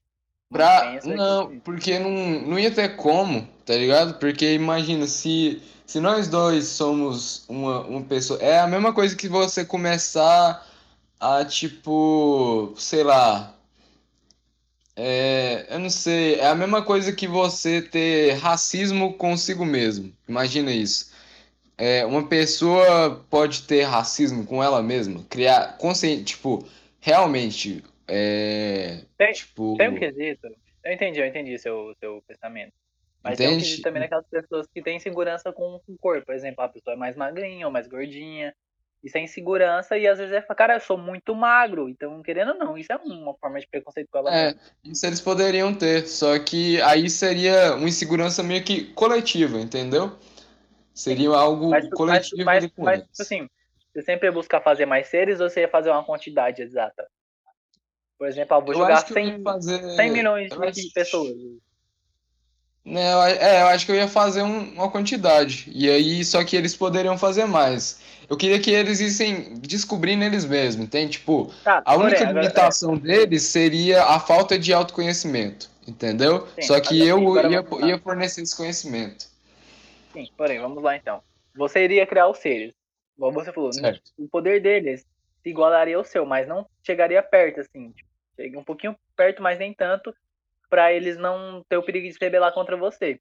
Pra... 0.50 0.98
que- 0.98 1.08
Não, 1.14 1.60
porque 1.60 1.98
não, 2.00 2.10
não 2.10 2.58
ia 2.58 2.72
ter 2.72 2.96
como, 2.96 3.46
tá 3.64 3.74
ligado? 3.74 4.18
Porque 4.18 4.54
imagina, 4.54 5.06
se, 5.06 5.62
se 5.86 6.00
nós 6.00 6.26
dois 6.26 6.66
somos 6.66 7.44
uma, 7.48 7.82
uma 7.82 8.02
pessoa. 8.02 8.40
É 8.42 8.58
a 8.58 8.66
mesma 8.66 8.92
coisa 8.92 9.14
que 9.14 9.28
você 9.28 9.64
começar 9.64 10.66
a, 11.20 11.44
tipo, 11.44 12.74
sei 12.76 13.04
lá. 13.04 13.54
É, 15.00 15.66
eu 15.72 15.78
não 15.78 15.88
sei, 15.90 16.34
é 16.40 16.48
a 16.48 16.54
mesma 16.56 16.84
coisa 16.84 17.12
que 17.12 17.28
você 17.28 17.80
ter 17.80 18.32
racismo 18.34 19.14
consigo 19.14 19.64
mesmo. 19.64 20.12
Imagina 20.28 20.72
isso. 20.72 21.12
É, 21.78 22.04
uma 22.06 22.26
pessoa 22.28 23.24
pode 23.30 23.62
ter 23.62 23.82
racismo 23.84 24.46
com 24.46 24.62
ela 24.62 24.82
mesma, 24.82 25.24
criar 25.30 25.78
consciente, 25.78 26.24
tipo, 26.36 26.66
realmente, 27.00 27.84
é, 28.08 29.04
Tem- 29.16 29.32
tipo, 29.32 29.76
Tem 29.76 29.88
um 29.88 29.94
quesito. 29.98 30.48
Eu 30.84 30.92
entendi, 30.92 31.20
eu 31.20 31.26
entendi 31.26 31.58
seu, 31.58 31.94
seu 32.00 32.22
pensamento. 32.26 32.72
Mas 33.22 33.38
tem 33.38 33.48
um 33.48 33.52
Entende? 33.52 33.64
quesito 33.64 33.82
também 33.82 34.00
daquelas 34.02 34.26
pessoas 34.28 34.66
que 34.72 34.82
têm 34.82 34.96
insegurança 34.96 35.52
com 35.52 35.80
com 35.86 35.92
o 35.92 35.98
corpo. 35.98 36.26
Por 36.26 36.34
exemplo, 36.34 36.62
a 36.64 36.68
pessoa 36.68 36.94
é 36.94 36.96
mais 36.96 37.16
magrinha 37.16 37.66
ou 37.66 37.72
mais 37.72 37.86
gordinha. 37.88 38.54
Isso 39.02 39.16
é 39.16 39.20
insegurança 39.22 39.96
e 39.96 40.08
às 40.08 40.18
vezes 40.18 40.34
é, 40.34 40.40
cara, 40.42 40.74
eu 40.74 40.80
sou 40.80 40.98
muito 40.98 41.34
magro. 41.34 41.88
Então, 41.88 42.20
querendo 42.22 42.50
ou 42.52 42.58
não, 42.58 42.76
isso 42.76 42.92
é 42.92 42.96
uma 42.96 43.34
forma 43.36 43.60
de 43.60 43.66
preconceito 43.68 44.08
com 44.10 44.18
ela 44.18 44.34
É, 44.34 44.54
isso 44.84 45.06
eles 45.06 45.20
poderiam 45.20 45.72
ter, 45.72 46.06
só 46.06 46.36
que 46.38 46.80
aí 46.82 47.08
seria 47.08 47.74
uma 47.76 47.88
insegurança 47.88 48.42
meio 48.42 48.64
que 48.64 48.86
coletiva, 48.94 49.58
entendeu? 49.60 50.18
Seria 50.92 51.30
algo 51.30 51.70
Mas, 51.70 51.84
mas, 51.84 51.96
coletivo 51.96 52.44
mas, 52.44 52.70
mas, 52.76 53.00
tipo 53.02 53.22
assim, 53.22 53.48
você 53.92 54.02
sempre 54.02 54.26
ia 54.26 54.32
buscar 54.32 54.60
fazer 54.60 54.84
mais 54.84 55.06
seres 55.06 55.38
ou 55.40 55.48
você 55.48 55.60
ia 55.60 55.68
fazer 55.68 55.90
uma 55.90 56.04
quantidade 56.04 56.60
exata? 56.60 57.06
Por 58.18 58.26
exemplo, 58.26 58.56
ah, 58.56 58.60
vou 58.60 58.74
Eu 58.74 58.80
jogar 58.80 58.94
acho 58.94 59.06
que 59.06 59.12
eu 59.12 59.18
ia 59.18 59.32
100, 59.34 59.42
fazer. 59.44 59.90
100 59.94 60.10
milhões 60.10 60.50
eu 60.50 60.60
de 60.60 60.66
acho- 60.66 60.92
pessoas. 60.92 61.30
Eu 62.84 63.22
é, 63.22 63.62
eu 63.62 63.66
acho 63.68 63.84
que 63.86 63.92
eu 63.92 63.96
ia 63.96 64.08
fazer 64.08 64.42
um- 64.42 64.72
uma 64.72 64.90
quantidade. 64.90 65.70
E 65.72 65.88
aí, 65.88 66.24
só 66.24 66.42
que 66.44 66.56
eles 66.56 66.74
poderiam 66.74 67.16
fazer 67.18 67.44
mais. 67.44 68.00
Eu 68.28 68.36
queria 68.36 68.60
que 68.60 68.70
eles 68.70 69.00
issem 69.00 69.54
descobrindo 69.58 70.22
eles 70.24 70.44
mesmos, 70.44 70.84
entende? 70.84 71.12
Tipo, 71.12 71.50
Tá, 71.64 71.82
a 71.84 71.96
única 71.96 72.16
porém, 72.16 72.28
agora- 72.28 72.42
limitação 72.42 72.96
deles 72.96 73.42
seria 73.44 74.04
a 74.04 74.20
falta 74.20 74.58
de 74.58 74.72
autoconhecimento, 74.72 75.70
entendeu? 75.86 76.46
Sim, 76.48 76.62
Só 76.62 76.80
que 76.80 77.06
eu 77.06 77.16
assim, 77.38 77.50
ia, 77.50 77.62
vamos 77.62 77.86
ia 77.88 77.98
fornecer 77.98 78.42
esse 78.42 78.54
conhecimento. 78.56 79.26
Sim, 80.12 80.28
porém, 80.36 80.60
vamos 80.60 80.82
lá 80.82 80.94
então. 80.96 81.22
Você 81.56 81.84
iria 81.84 82.06
criar 82.06 82.28
os 82.28 82.38
seres. 82.38 82.74
Igual 83.16 83.32
você 83.32 83.52
falou, 83.52 83.72
Certo. 83.72 84.12
o 84.18 84.28
poder 84.28 84.60
deles 84.60 85.00
se 85.42 85.48
igualaria 85.48 85.96
ao 85.96 86.04
seu, 86.04 86.26
mas 86.26 86.46
não 86.46 86.66
chegaria 86.84 87.22
perto, 87.22 87.60
assim. 87.60 87.90
Tipo, 87.92 88.08
chega 88.36 88.58
um 88.58 88.64
pouquinho 88.64 88.94
perto, 89.16 89.42
mas 89.42 89.58
nem 89.58 89.72
tanto, 89.72 90.14
pra 90.68 90.92
eles 90.92 91.16
não 91.16 91.64
ter 91.68 91.78
o 91.78 91.82
perigo 91.82 92.06
de 92.06 92.12
se 92.12 92.18
rebelar 92.20 92.52
contra 92.52 92.76
você. 92.76 93.18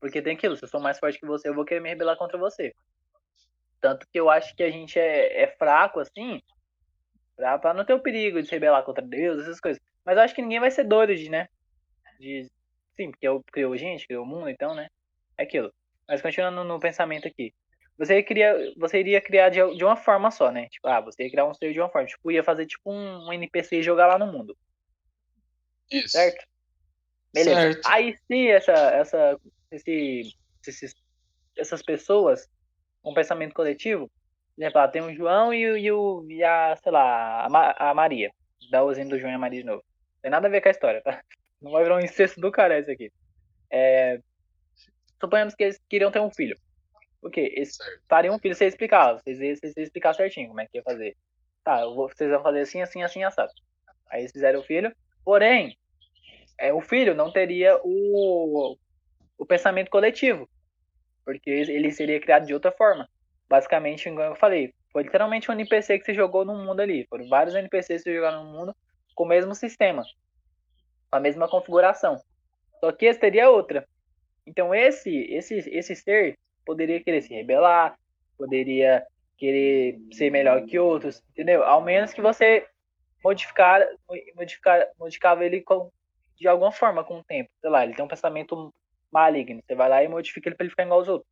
Porque 0.00 0.20
tem 0.20 0.34
aquilo, 0.34 0.56
se 0.56 0.64
eu 0.64 0.68
sou 0.68 0.80
mais 0.80 0.98
forte 0.98 1.18
que 1.20 1.26
você, 1.26 1.48
eu 1.48 1.54
vou 1.54 1.64
querer 1.64 1.80
me 1.80 1.88
rebelar 1.88 2.16
contra 2.16 2.36
você. 2.36 2.72
Tanto 3.80 4.06
que 4.12 4.20
eu 4.20 4.28
acho 4.28 4.54
que 4.54 4.62
a 4.62 4.70
gente 4.70 4.98
é, 4.98 5.42
é 5.42 5.46
fraco, 5.56 6.00
assim, 6.00 6.42
pra, 7.36 7.58
pra 7.58 7.74
não 7.74 7.84
ter 7.84 7.94
o 7.94 8.00
perigo 8.00 8.40
de 8.40 8.46
se 8.46 8.52
rebelar 8.52 8.84
contra 8.84 9.04
Deus, 9.04 9.42
essas 9.42 9.60
coisas. 9.60 9.82
Mas 10.04 10.16
eu 10.16 10.22
acho 10.22 10.34
que 10.34 10.42
ninguém 10.42 10.60
vai 10.60 10.70
ser 10.70 10.84
doido 10.84 11.16
de, 11.16 11.30
né? 11.30 11.48
De, 12.18 12.50
sim, 12.96 13.10
porque 13.10 13.26
eu 13.26 13.42
criou 13.50 13.76
gente, 13.76 14.06
criou 14.06 14.24
o 14.24 14.26
mundo, 14.26 14.48
então, 14.48 14.74
né? 14.74 14.88
É 15.38 15.44
aquilo. 15.44 15.72
Mas 16.06 16.20
continuando 16.20 16.64
no 16.64 16.78
pensamento 16.78 17.26
aqui. 17.26 17.54
Você, 17.96 18.22
queria, 18.22 18.54
você 18.76 18.98
iria 18.98 19.20
criar 19.20 19.50
de, 19.50 19.58
de 19.76 19.84
uma 19.84 19.96
forma 19.96 20.30
só, 20.30 20.50
né? 20.50 20.68
Tipo, 20.68 20.88
ah, 20.88 21.00
você 21.00 21.24
ia 21.24 21.30
criar 21.30 21.46
um 21.46 21.54
ser 21.54 21.72
de 21.72 21.80
uma 21.80 21.88
forma. 21.88 22.08
Tipo, 22.08 22.30
ia 22.30 22.42
fazer 22.42 22.66
tipo 22.66 22.90
um, 22.90 23.28
um 23.28 23.32
NPC 23.32 23.76
e 23.76 23.82
jogar 23.82 24.06
lá 24.06 24.18
no 24.18 24.32
mundo, 24.32 24.56
Isso. 25.90 26.08
certo? 26.08 26.44
Beleza. 27.32 27.60
Certo. 27.60 27.86
Aí 27.86 28.16
se 28.26 28.48
essa, 28.48 28.72
essa, 28.72 29.40
esse, 29.70 30.34
esses, 30.66 30.94
essas 31.56 31.82
pessoas 31.82 32.48
com 33.02 33.14
pensamento 33.14 33.54
coletivo, 33.54 34.08
por 34.56 34.62
exemplo, 34.62 34.80
ah, 34.80 34.88
tem 34.88 35.02
o 35.02 35.14
João 35.14 35.52
e, 35.54 35.70
o- 35.70 35.76
e, 35.76 35.92
o, 35.92 36.26
e 36.30 36.44
a, 36.44 36.76
sei 36.76 36.92
lá, 36.92 37.44
a, 37.46 37.48
Ma- 37.48 37.74
a 37.78 37.94
Maria. 37.94 38.30
Dá 38.70 38.82
o 38.84 38.90
exemplo 38.90 39.10
do 39.12 39.18
João 39.18 39.32
e 39.32 39.34
a 39.36 39.38
Maria 39.38 39.60
de 39.60 39.66
novo. 39.66 39.82
Tem 40.22 40.30
nada 40.30 40.46
a 40.48 40.50
ver 40.50 40.60
com 40.60 40.68
a 40.68 40.70
história, 40.72 41.02
tá? 41.02 41.22
Não 41.62 41.72
vai 41.72 41.82
virar 41.82 41.96
um 41.96 42.00
incesto 42.00 42.40
do 42.40 42.50
cara 42.52 42.78
isso 42.78 42.90
aqui. 42.90 43.10
É, 43.70 44.20
suponhamos 45.20 45.54
que 45.54 45.64
eles 45.64 45.80
queriam 45.88 46.10
ter 46.10 46.20
um 46.20 46.30
filho. 46.30 46.56
O 47.22 47.30
quê? 47.30 47.52
Eles 47.56 47.76
fariam 48.08 48.34
um 48.36 48.38
filho, 48.38 48.54
você 48.54 48.64
ia 48.64 48.68
explicar, 48.68 49.14
vocês 49.14 49.40
iam, 49.40 49.56
vocês 49.56 49.74
iam 49.76 49.84
explicar 49.84 50.14
certinho 50.14 50.48
como 50.48 50.60
é 50.60 50.66
que 50.66 50.78
ia 50.78 50.82
fazer. 50.82 51.16
Tá, 51.64 51.84
vou, 51.84 52.08
vocês 52.08 52.30
vão 52.30 52.42
fazer 52.42 52.60
assim, 52.62 52.82
assim, 52.82 53.02
assim, 53.02 53.24
assado. 53.24 53.52
Aí 54.10 54.22
eles 54.22 54.32
fizeram 54.32 54.60
o 54.60 54.64
filho, 54.64 54.94
porém, 55.24 55.76
é, 56.58 56.72
o 56.72 56.80
filho 56.80 57.14
não 57.14 57.32
teria 57.32 57.78
o, 57.84 58.76
o 59.38 59.46
pensamento 59.46 59.90
coletivo, 59.90 60.48
porque 61.30 61.48
ele 61.48 61.92
seria 61.92 62.20
criado 62.20 62.44
de 62.44 62.52
outra 62.52 62.72
forma. 62.72 63.08
Basicamente, 63.48 64.08
igual 64.08 64.30
eu 64.30 64.36
falei, 64.36 64.74
foi 64.92 65.04
literalmente 65.04 65.48
um 65.48 65.54
NPC 65.54 66.00
que 66.00 66.06
se 66.06 66.14
jogou 66.14 66.44
no 66.44 66.56
mundo 66.56 66.80
ali. 66.80 67.06
Foram 67.08 67.28
vários 67.28 67.54
NPCs 67.54 68.02
que 68.02 68.10
se 68.10 68.14
jogaram 68.14 68.42
no 68.44 68.50
mundo 68.50 68.74
com 69.14 69.22
o 69.24 69.28
mesmo 69.28 69.54
sistema, 69.54 70.02
com 71.08 71.16
a 71.16 71.20
mesma 71.20 71.48
configuração. 71.48 72.16
Só 72.80 72.90
que 72.90 73.06
esse 73.06 73.20
teria 73.20 73.48
outra. 73.48 73.86
Então 74.44 74.74
esse, 74.74 75.10
esse, 75.32 75.58
esse 75.70 75.94
ser 75.94 76.36
poderia 76.66 77.00
querer 77.00 77.22
se 77.22 77.32
rebelar, 77.32 77.96
poderia 78.36 79.06
querer 79.38 80.00
ser 80.12 80.30
melhor 80.30 80.64
que 80.66 80.78
outros, 80.78 81.22
entendeu? 81.30 81.62
Ao 81.62 81.80
menos 81.80 82.12
que 82.12 82.20
você 82.20 82.66
modificar, 83.22 83.86
modificar, 84.34 84.84
modificava 84.98 85.44
ele 85.44 85.60
com, 85.60 85.90
de 86.36 86.48
alguma 86.48 86.72
forma 86.72 87.04
com 87.04 87.20
o 87.20 87.24
tempo. 87.24 87.50
Sei 87.60 87.70
lá, 87.70 87.84
ele 87.84 87.94
tem 87.94 88.04
um 88.04 88.08
pensamento 88.08 88.74
maligno. 89.12 89.62
Você 89.66 89.74
vai 89.74 89.88
lá 89.88 90.02
e 90.02 90.08
modifica 90.08 90.48
ele 90.48 90.56
pra 90.56 90.64
ele 90.64 90.70
ficar 90.70 90.84
igual 90.84 91.00
aos 91.00 91.08
outros. 91.08 91.30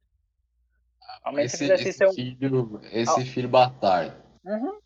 Ao 1.24 1.32
menos 1.32 1.54
esse, 1.54 1.72
esse 1.72 1.92
seu... 1.92 2.12
filho, 2.12 2.80
esse 2.92 3.24
filho 3.24 3.48
bastardo. 3.48 4.12
Uhum. 4.44 4.78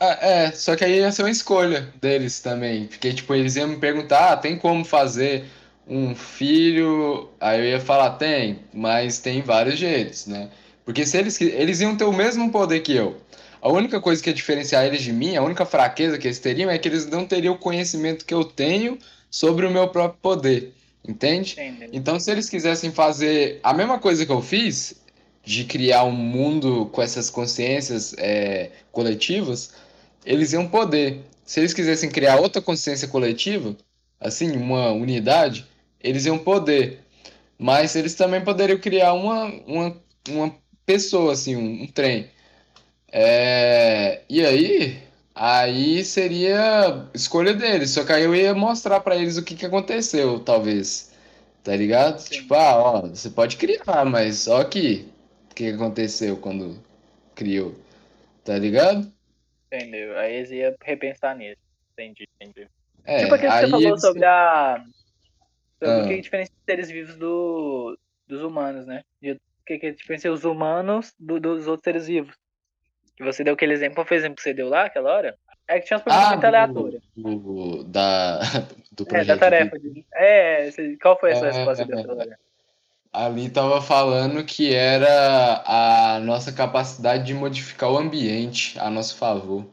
Ah, 0.00 0.18
é, 0.20 0.52
só 0.52 0.74
que 0.76 0.84
aí 0.84 0.98
ia 0.98 1.12
ser 1.12 1.22
uma 1.22 1.30
escolha 1.30 1.92
deles 2.00 2.40
também. 2.40 2.86
Porque, 2.86 3.12
tipo, 3.12 3.34
eles 3.34 3.56
iam 3.56 3.68
me 3.68 3.76
perguntar, 3.76 4.32
ah, 4.32 4.36
tem 4.36 4.58
como 4.58 4.84
fazer 4.84 5.44
um 5.86 6.14
filho? 6.14 7.28
Aí 7.38 7.60
eu 7.60 7.64
ia 7.64 7.80
falar, 7.80 8.12
tem, 8.12 8.60
mas 8.72 9.18
tem 9.18 9.42
vários 9.42 9.78
jeitos, 9.78 10.26
né? 10.26 10.50
Porque 10.84 11.04
se 11.04 11.18
eles, 11.18 11.38
eles 11.40 11.80
iam 11.80 11.96
ter 11.96 12.04
o 12.04 12.12
mesmo 12.12 12.50
poder 12.50 12.80
que 12.80 12.94
eu. 12.94 13.20
A 13.60 13.68
única 13.68 14.00
coisa 14.00 14.22
que 14.22 14.30
ia 14.30 14.34
diferenciar 14.34 14.86
eles 14.86 15.02
de 15.02 15.12
mim, 15.12 15.36
a 15.36 15.42
única 15.42 15.66
fraqueza 15.66 16.16
que 16.16 16.26
eles 16.26 16.38
teriam 16.38 16.70
é 16.70 16.78
que 16.78 16.88
eles 16.88 17.06
não 17.06 17.26
teriam 17.26 17.54
o 17.54 17.58
conhecimento 17.58 18.24
que 18.24 18.32
eu 18.32 18.42
tenho 18.42 18.98
sobre 19.30 19.66
o 19.66 19.70
meu 19.70 19.88
próprio 19.88 20.18
poder. 20.22 20.72
Entende? 21.06 21.52
Entendi. 21.52 21.90
Então, 21.92 22.20
se 22.20 22.30
eles 22.30 22.48
quisessem 22.48 22.90
fazer 22.90 23.58
a 23.62 23.72
mesma 23.72 23.98
coisa 23.98 24.24
que 24.26 24.32
eu 24.32 24.42
fiz, 24.42 25.00
de 25.42 25.64
criar 25.64 26.04
um 26.04 26.12
mundo 26.12 26.86
com 26.92 27.02
essas 27.02 27.30
consciências 27.30 28.14
é, 28.18 28.70
coletivas, 28.92 29.72
eles 30.24 30.52
iam 30.52 30.68
poder. 30.68 31.20
Se 31.44 31.60
eles 31.60 31.74
quisessem 31.74 32.10
criar 32.10 32.36
outra 32.36 32.60
consciência 32.60 33.08
coletiva, 33.08 33.76
assim, 34.20 34.52
uma 34.52 34.92
unidade, 34.92 35.66
eles 36.00 36.26
iam 36.26 36.38
poder. 36.38 37.00
Mas 37.58 37.96
eles 37.96 38.14
também 38.14 38.42
poderiam 38.42 38.78
criar 38.78 39.12
uma, 39.14 39.46
uma, 39.66 39.96
uma 40.28 40.54
pessoa, 40.86 41.32
assim, 41.32 41.56
um, 41.56 41.82
um 41.82 41.86
trem. 41.86 42.28
É, 43.12 44.22
e 44.28 44.44
aí, 44.44 44.98
aí 45.40 46.04
seria 46.04 47.08
escolha 47.14 47.54
deles. 47.54 47.90
Só 47.90 48.04
que 48.04 48.12
aí 48.12 48.24
eu 48.24 48.34
ia 48.34 48.54
mostrar 48.54 49.00
para 49.00 49.16
eles 49.16 49.38
o 49.38 49.44
que, 49.44 49.56
que 49.56 49.64
aconteceu, 49.64 50.38
talvez. 50.40 51.10
Tá 51.64 51.74
ligado? 51.74 52.18
Sim. 52.18 52.42
Tipo, 52.42 52.54
ah, 52.54 52.76
ó, 52.76 53.00
você 53.02 53.30
pode 53.30 53.56
criar, 53.56 54.04
mas 54.04 54.46
ó 54.46 54.60
aqui 54.60 55.08
o 55.50 55.54
que 55.54 55.68
aconteceu 55.70 56.36
quando 56.36 56.78
criou. 57.34 57.74
Tá 58.44 58.58
ligado? 58.58 59.10
Entendeu? 59.66 60.18
Aí 60.18 60.36
eles 60.36 60.50
iam 60.50 60.74
repensar 60.82 61.34
nisso. 61.36 61.60
Entendi, 61.92 62.28
entendi. 62.40 62.68
É, 63.04 63.22
tipo 63.22 63.34
aquilo 63.34 63.52
que 63.52 63.60
você 63.60 63.70
falou 63.70 63.88
eles... 63.88 64.00
sobre 64.00 64.24
a. 64.24 64.84
Sobre 65.78 65.94
ah. 65.94 66.04
o 66.04 66.08
que 66.08 66.20
diferencia 66.20 66.54
os 66.54 66.64
seres 66.64 66.90
vivos 66.90 67.16
do... 67.16 67.98
dos 68.26 68.42
humanos, 68.42 68.86
né? 68.86 69.02
O 69.22 69.36
que, 69.66 69.78
que 69.78 69.92
diferencia 69.92 70.32
os 70.32 70.44
humanos 70.44 71.14
do... 71.18 71.40
dos 71.40 71.66
outros 71.66 71.84
seres 71.84 72.06
vivos. 72.06 72.34
Que 73.20 73.26
você 73.26 73.44
deu 73.44 73.52
aquele 73.52 73.74
exemplo, 73.74 74.02
foi 74.02 74.16
o 74.16 74.20
exemplo 74.20 74.36
que 74.36 74.42
você 74.42 74.54
deu 74.54 74.70
lá, 74.70 74.86
aquela 74.86 75.14
hora? 75.14 75.36
É 75.68 75.78
que 75.78 75.86
tinha 75.86 75.98
umas 75.98 76.04
perguntas 76.04 76.26
ah, 76.26 76.30
muito 76.30 76.44
aleatórias. 76.46 77.02
Do, 77.14 77.84
da, 77.84 78.40
do 78.92 79.04
projeto. 79.04 79.30
É, 79.30 79.34
da 79.34 79.38
tarefa. 79.38 79.78
De... 79.78 80.06
É, 80.14 80.70
qual 81.02 81.20
foi 81.20 81.32
a 81.32 81.36
sua 81.36 81.48
é, 81.48 81.52
resposta 81.52 81.82
é, 81.82 82.38
Ali 83.12 83.44
estava 83.44 83.82
falando 83.82 84.42
que 84.42 84.74
era 84.74 85.62
a 85.66 86.18
nossa 86.20 86.50
capacidade 86.50 87.26
de 87.26 87.34
modificar 87.34 87.92
o 87.92 87.98
ambiente 87.98 88.78
a 88.78 88.88
nosso 88.88 89.18
favor. 89.18 89.66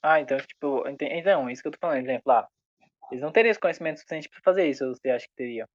Ah, 0.00 0.20
então, 0.20 0.38
tipo, 0.38 0.86
então, 0.86 1.50
isso 1.50 1.62
que 1.62 1.66
eu 1.66 1.72
tô 1.72 1.78
falando, 1.80 1.98
exemplo, 1.98 2.22
lá. 2.26 2.46
Eles 3.10 3.24
não 3.24 3.32
teriam 3.32 3.50
esse 3.50 3.58
conhecimento 3.58 3.96
suficiente 3.96 4.28
para 4.28 4.40
fazer 4.40 4.68
isso, 4.68 4.84
ou 4.84 4.94
você 4.94 5.10
acha 5.10 5.26
que 5.26 5.34
teria? 5.34 5.68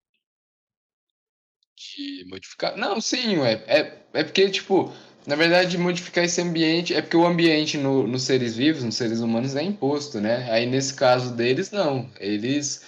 De 1.75 2.23
modificar? 2.29 2.77
Não, 2.77 3.01
sim, 3.01 3.41
é, 3.41 3.55
é, 3.67 4.01
é 4.13 4.23
porque, 4.23 4.49
tipo, 4.49 4.93
na 5.25 5.36
verdade, 5.36 5.77
modificar 5.77 6.23
esse 6.23 6.41
ambiente 6.41 6.93
é 6.93 7.01
porque 7.01 7.17
o 7.17 7.25
ambiente 7.25 7.77
no, 7.77 8.07
nos 8.07 8.23
seres 8.23 8.55
vivos, 8.55 8.84
nos 8.84 8.95
seres 8.95 9.19
humanos, 9.19 9.55
é 9.55 9.63
imposto, 9.63 10.19
né? 10.19 10.51
Aí 10.51 10.65
nesse 10.65 10.93
caso 10.93 11.34
deles, 11.36 11.71
não. 11.71 12.10
Eles 12.19 12.84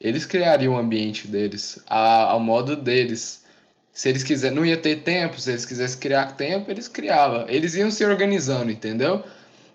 eles 0.00 0.26
criariam 0.26 0.74
o 0.74 0.78
ambiente 0.78 1.26
deles, 1.26 1.82
a, 1.86 2.24
ao 2.24 2.40
modo 2.40 2.76
deles. 2.76 3.44
Se 3.92 4.08
eles 4.10 4.22
quiserem, 4.22 4.54
não 4.56 4.66
ia 4.66 4.76
ter 4.76 5.02
tempo, 5.02 5.40
se 5.40 5.50
eles 5.50 5.64
quisessem 5.64 5.98
criar 5.98 6.32
tempo, 6.36 6.70
eles 6.70 6.86
criavam. 6.88 7.48
Eles 7.48 7.74
iam 7.74 7.90
se 7.90 8.04
organizando, 8.04 8.70
entendeu? 8.70 9.24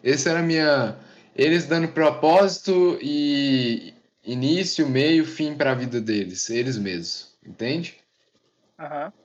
Esse 0.04 0.30
era 0.30 0.40
a 0.40 0.44
minha. 0.44 0.96
Eles 1.36 1.66
dando 1.66 1.88
propósito 1.88 3.00
e 3.02 3.94
início, 4.24 4.88
meio, 4.88 5.26
fim 5.26 5.56
para 5.56 5.72
a 5.72 5.76
vida 5.76 6.00
deles, 6.00 6.50
eles 6.50 6.78
mesmos, 6.78 7.36
entende? 7.46 7.96
Aham. 8.78 9.06
Uhum. 9.06 9.21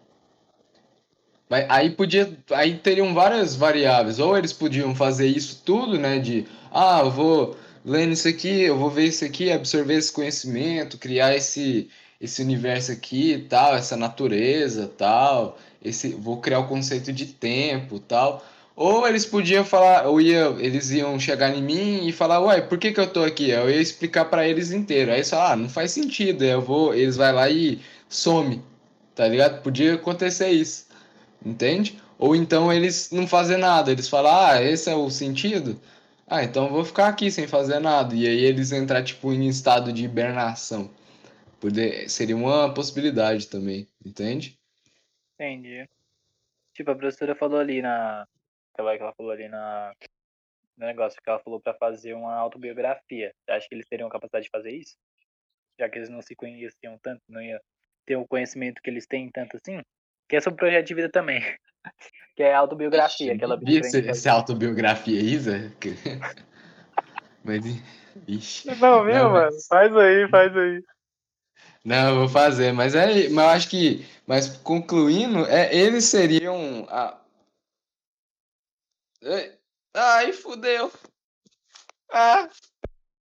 Aí 1.69 1.91
podia, 1.91 2.37
aí 2.51 2.77
teriam 2.77 3.15
várias 3.15 3.55
variáveis. 3.55 4.19
Ou 4.19 4.37
eles 4.37 4.53
podiam 4.53 4.95
fazer 4.95 5.29
isso 5.29 5.63
tudo, 5.65 5.99
né? 5.99 6.19
De, 6.19 6.47
ah, 6.73 7.01
eu 7.05 7.11
vou 7.11 7.57
lendo 7.85 8.13
isso 8.13 8.27
aqui, 8.29 8.63
eu 8.63 8.77
vou 8.77 8.91
ver 8.91 9.05
isso 9.07 9.25
aqui, 9.25 9.51
absorver 9.53 9.95
esse 9.95 10.13
conhecimento, 10.13 10.99
criar 10.99 11.37
esse, 11.37 11.89
esse 12.21 12.43
universo 12.43 12.91
aqui, 12.91 13.47
tal, 13.49 13.77
essa 13.77 13.97
natureza, 13.97 14.91
tal, 14.99 15.57
esse, 15.83 16.09
vou 16.15 16.39
criar 16.41 16.59
o 16.59 16.67
conceito 16.67 17.13
de 17.13 17.27
tempo, 17.27 18.01
tal. 18.01 18.45
Ou 18.75 19.07
eles 19.09 19.25
podiam 19.25 19.65
falar, 19.65 20.07
ou 20.07 20.21
ia, 20.21 20.55
eles 20.59 20.91
iam 20.91 21.19
chegar 21.19 21.57
em 21.57 21.63
mim 21.63 22.07
e 22.07 22.13
falar, 22.13 22.41
uai, 22.41 22.67
por 22.69 22.77
que 22.77 22.93
que 22.93 23.01
eu 23.01 23.07
tô 23.11 23.23
aqui? 23.23 23.51
Eu 23.51 23.71
ia 23.71 23.81
explicar 23.81 24.27
para 24.27 24.47
eles 24.47 24.71
inteiro. 24.73 25.13
Aí 25.13 25.25
só, 25.25 25.53
ah, 25.53 25.57
não 25.57 25.69
faz 25.69 25.93
sentido, 25.93 26.45
eu 26.45 26.61
vou, 26.61 26.95
eles 26.95 27.17
vai 27.17 27.33
lá 27.33 27.49
e 27.49 27.81
some, 28.09 28.63
tá 29.15 29.27
ligado? 29.29 29.63
Podia 29.63 29.95
acontecer 29.95 30.51
isso, 30.51 30.86
entende? 31.47 32.01
Ou 32.19 32.35
então 32.35 32.73
eles 32.73 33.11
não 33.11 33.27
fazem 33.27 33.57
nada, 33.57 33.93
eles 33.93 34.09
falam, 34.09 34.35
ah, 34.35 34.63
esse 34.63 34.91
é 34.91 34.95
o 34.95 35.11
sentido? 35.11 35.81
Ah, 36.27 36.43
então 36.43 36.69
vou 36.69 36.85
ficar 36.85 37.09
aqui 37.09 37.31
sem 37.31 37.47
fazer 37.47 37.79
nada. 37.79 38.15
E 38.15 38.27
aí 38.27 38.45
eles 38.45 38.73
entrar, 38.73 39.03
tipo, 39.05 39.33
em 39.33 39.47
estado 39.49 39.93
de 39.93 40.05
hibernação. 40.05 40.91
Poder, 41.61 42.09
seria 42.11 42.37
uma 42.37 42.73
possibilidade 42.75 43.47
também, 43.49 43.87
entende? 44.05 44.59
Entendi. 45.35 45.89
Tipo, 46.75 46.91
a 46.91 46.97
professora 46.97 47.35
falou 47.35 47.61
ali 47.61 47.81
na. 47.81 48.27
Aquela 48.75 48.97
que 48.97 49.03
ela 49.03 49.15
falou 49.15 49.33
ali 49.33 49.49
na. 49.49 49.95
No 50.77 50.87
negócio 50.87 51.21
que 51.23 51.31
ela 51.31 51.39
falou 51.39 51.61
para 51.61 51.75
fazer 51.75 52.13
uma 52.15 52.35
autobiografia. 52.35 53.33
Você 53.45 53.53
acha 53.53 53.69
que 53.69 53.75
eles 53.75 53.89
teriam 53.89 54.09
capacidade 54.09 54.45
de 54.45 54.51
fazer 54.51 54.73
isso? 54.73 54.97
Já 55.79 55.89
que 55.89 55.99
eles 55.99 56.11
não 56.11 56.21
se 56.21 56.35
conheciam 56.35 56.99
tanto, 56.99 57.23
não 57.29 57.41
ia 57.41 57.61
ter 58.05 58.17
o 58.17 58.27
conhecimento 58.27 58.83
que 58.83 58.91
eles 58.91 59.07
têm 59.07 59.31
tanto 59.31 59.57
assim? 59.57 59.81
Que 60.29 60.37
é 60.37 60.41
sobre 60.41 60.59
projeto 60.59 60.87
de 60.87 60.95
vida 60.95 61.09
também. 61.09 61.43
Que 62.37 62.43
é 62.43 62.55
autobiografia, 62.55 63.33
aquela 63.33 63.59
Isso, 63.67 63.97
essa 63.97 64.29
é 64.29 64.31
autobiografia 64.31 65.39
Zé? 65.39 65.73
Mas, 67.43 67.65
ixi. 68.29 68.69
Não, 68.79 69.05
viu, 69.07 69.15
não, 69.15 69.31
mano? 69.31 69.47
Mas... 69.47 69.67
Faz 69.67 69.97
aí, 69.97 70.29
faz 70.29 70.55
aí. 70.55 70.85
Não, 71.83 72.11
eu 72.11 72.15
vou 72.17 72.29
fazer, 72.29 72.73
mas 72.73 72.95
é, 72.95 73.29
mas 73.29 73.45
eu 73.45 73.51
acho 73.51 73.71
que, 73.71 74.05
mas 74.27 74.57
concluindo, 74.59 75.47
é, 75.47 75.75
eles 75.75 76.05
seriam 76.05 76.85
a... 76.91 77.17
Ai, 79.95 80.33
fudeu. 80.33 80.93
Ah, 82.11 82.51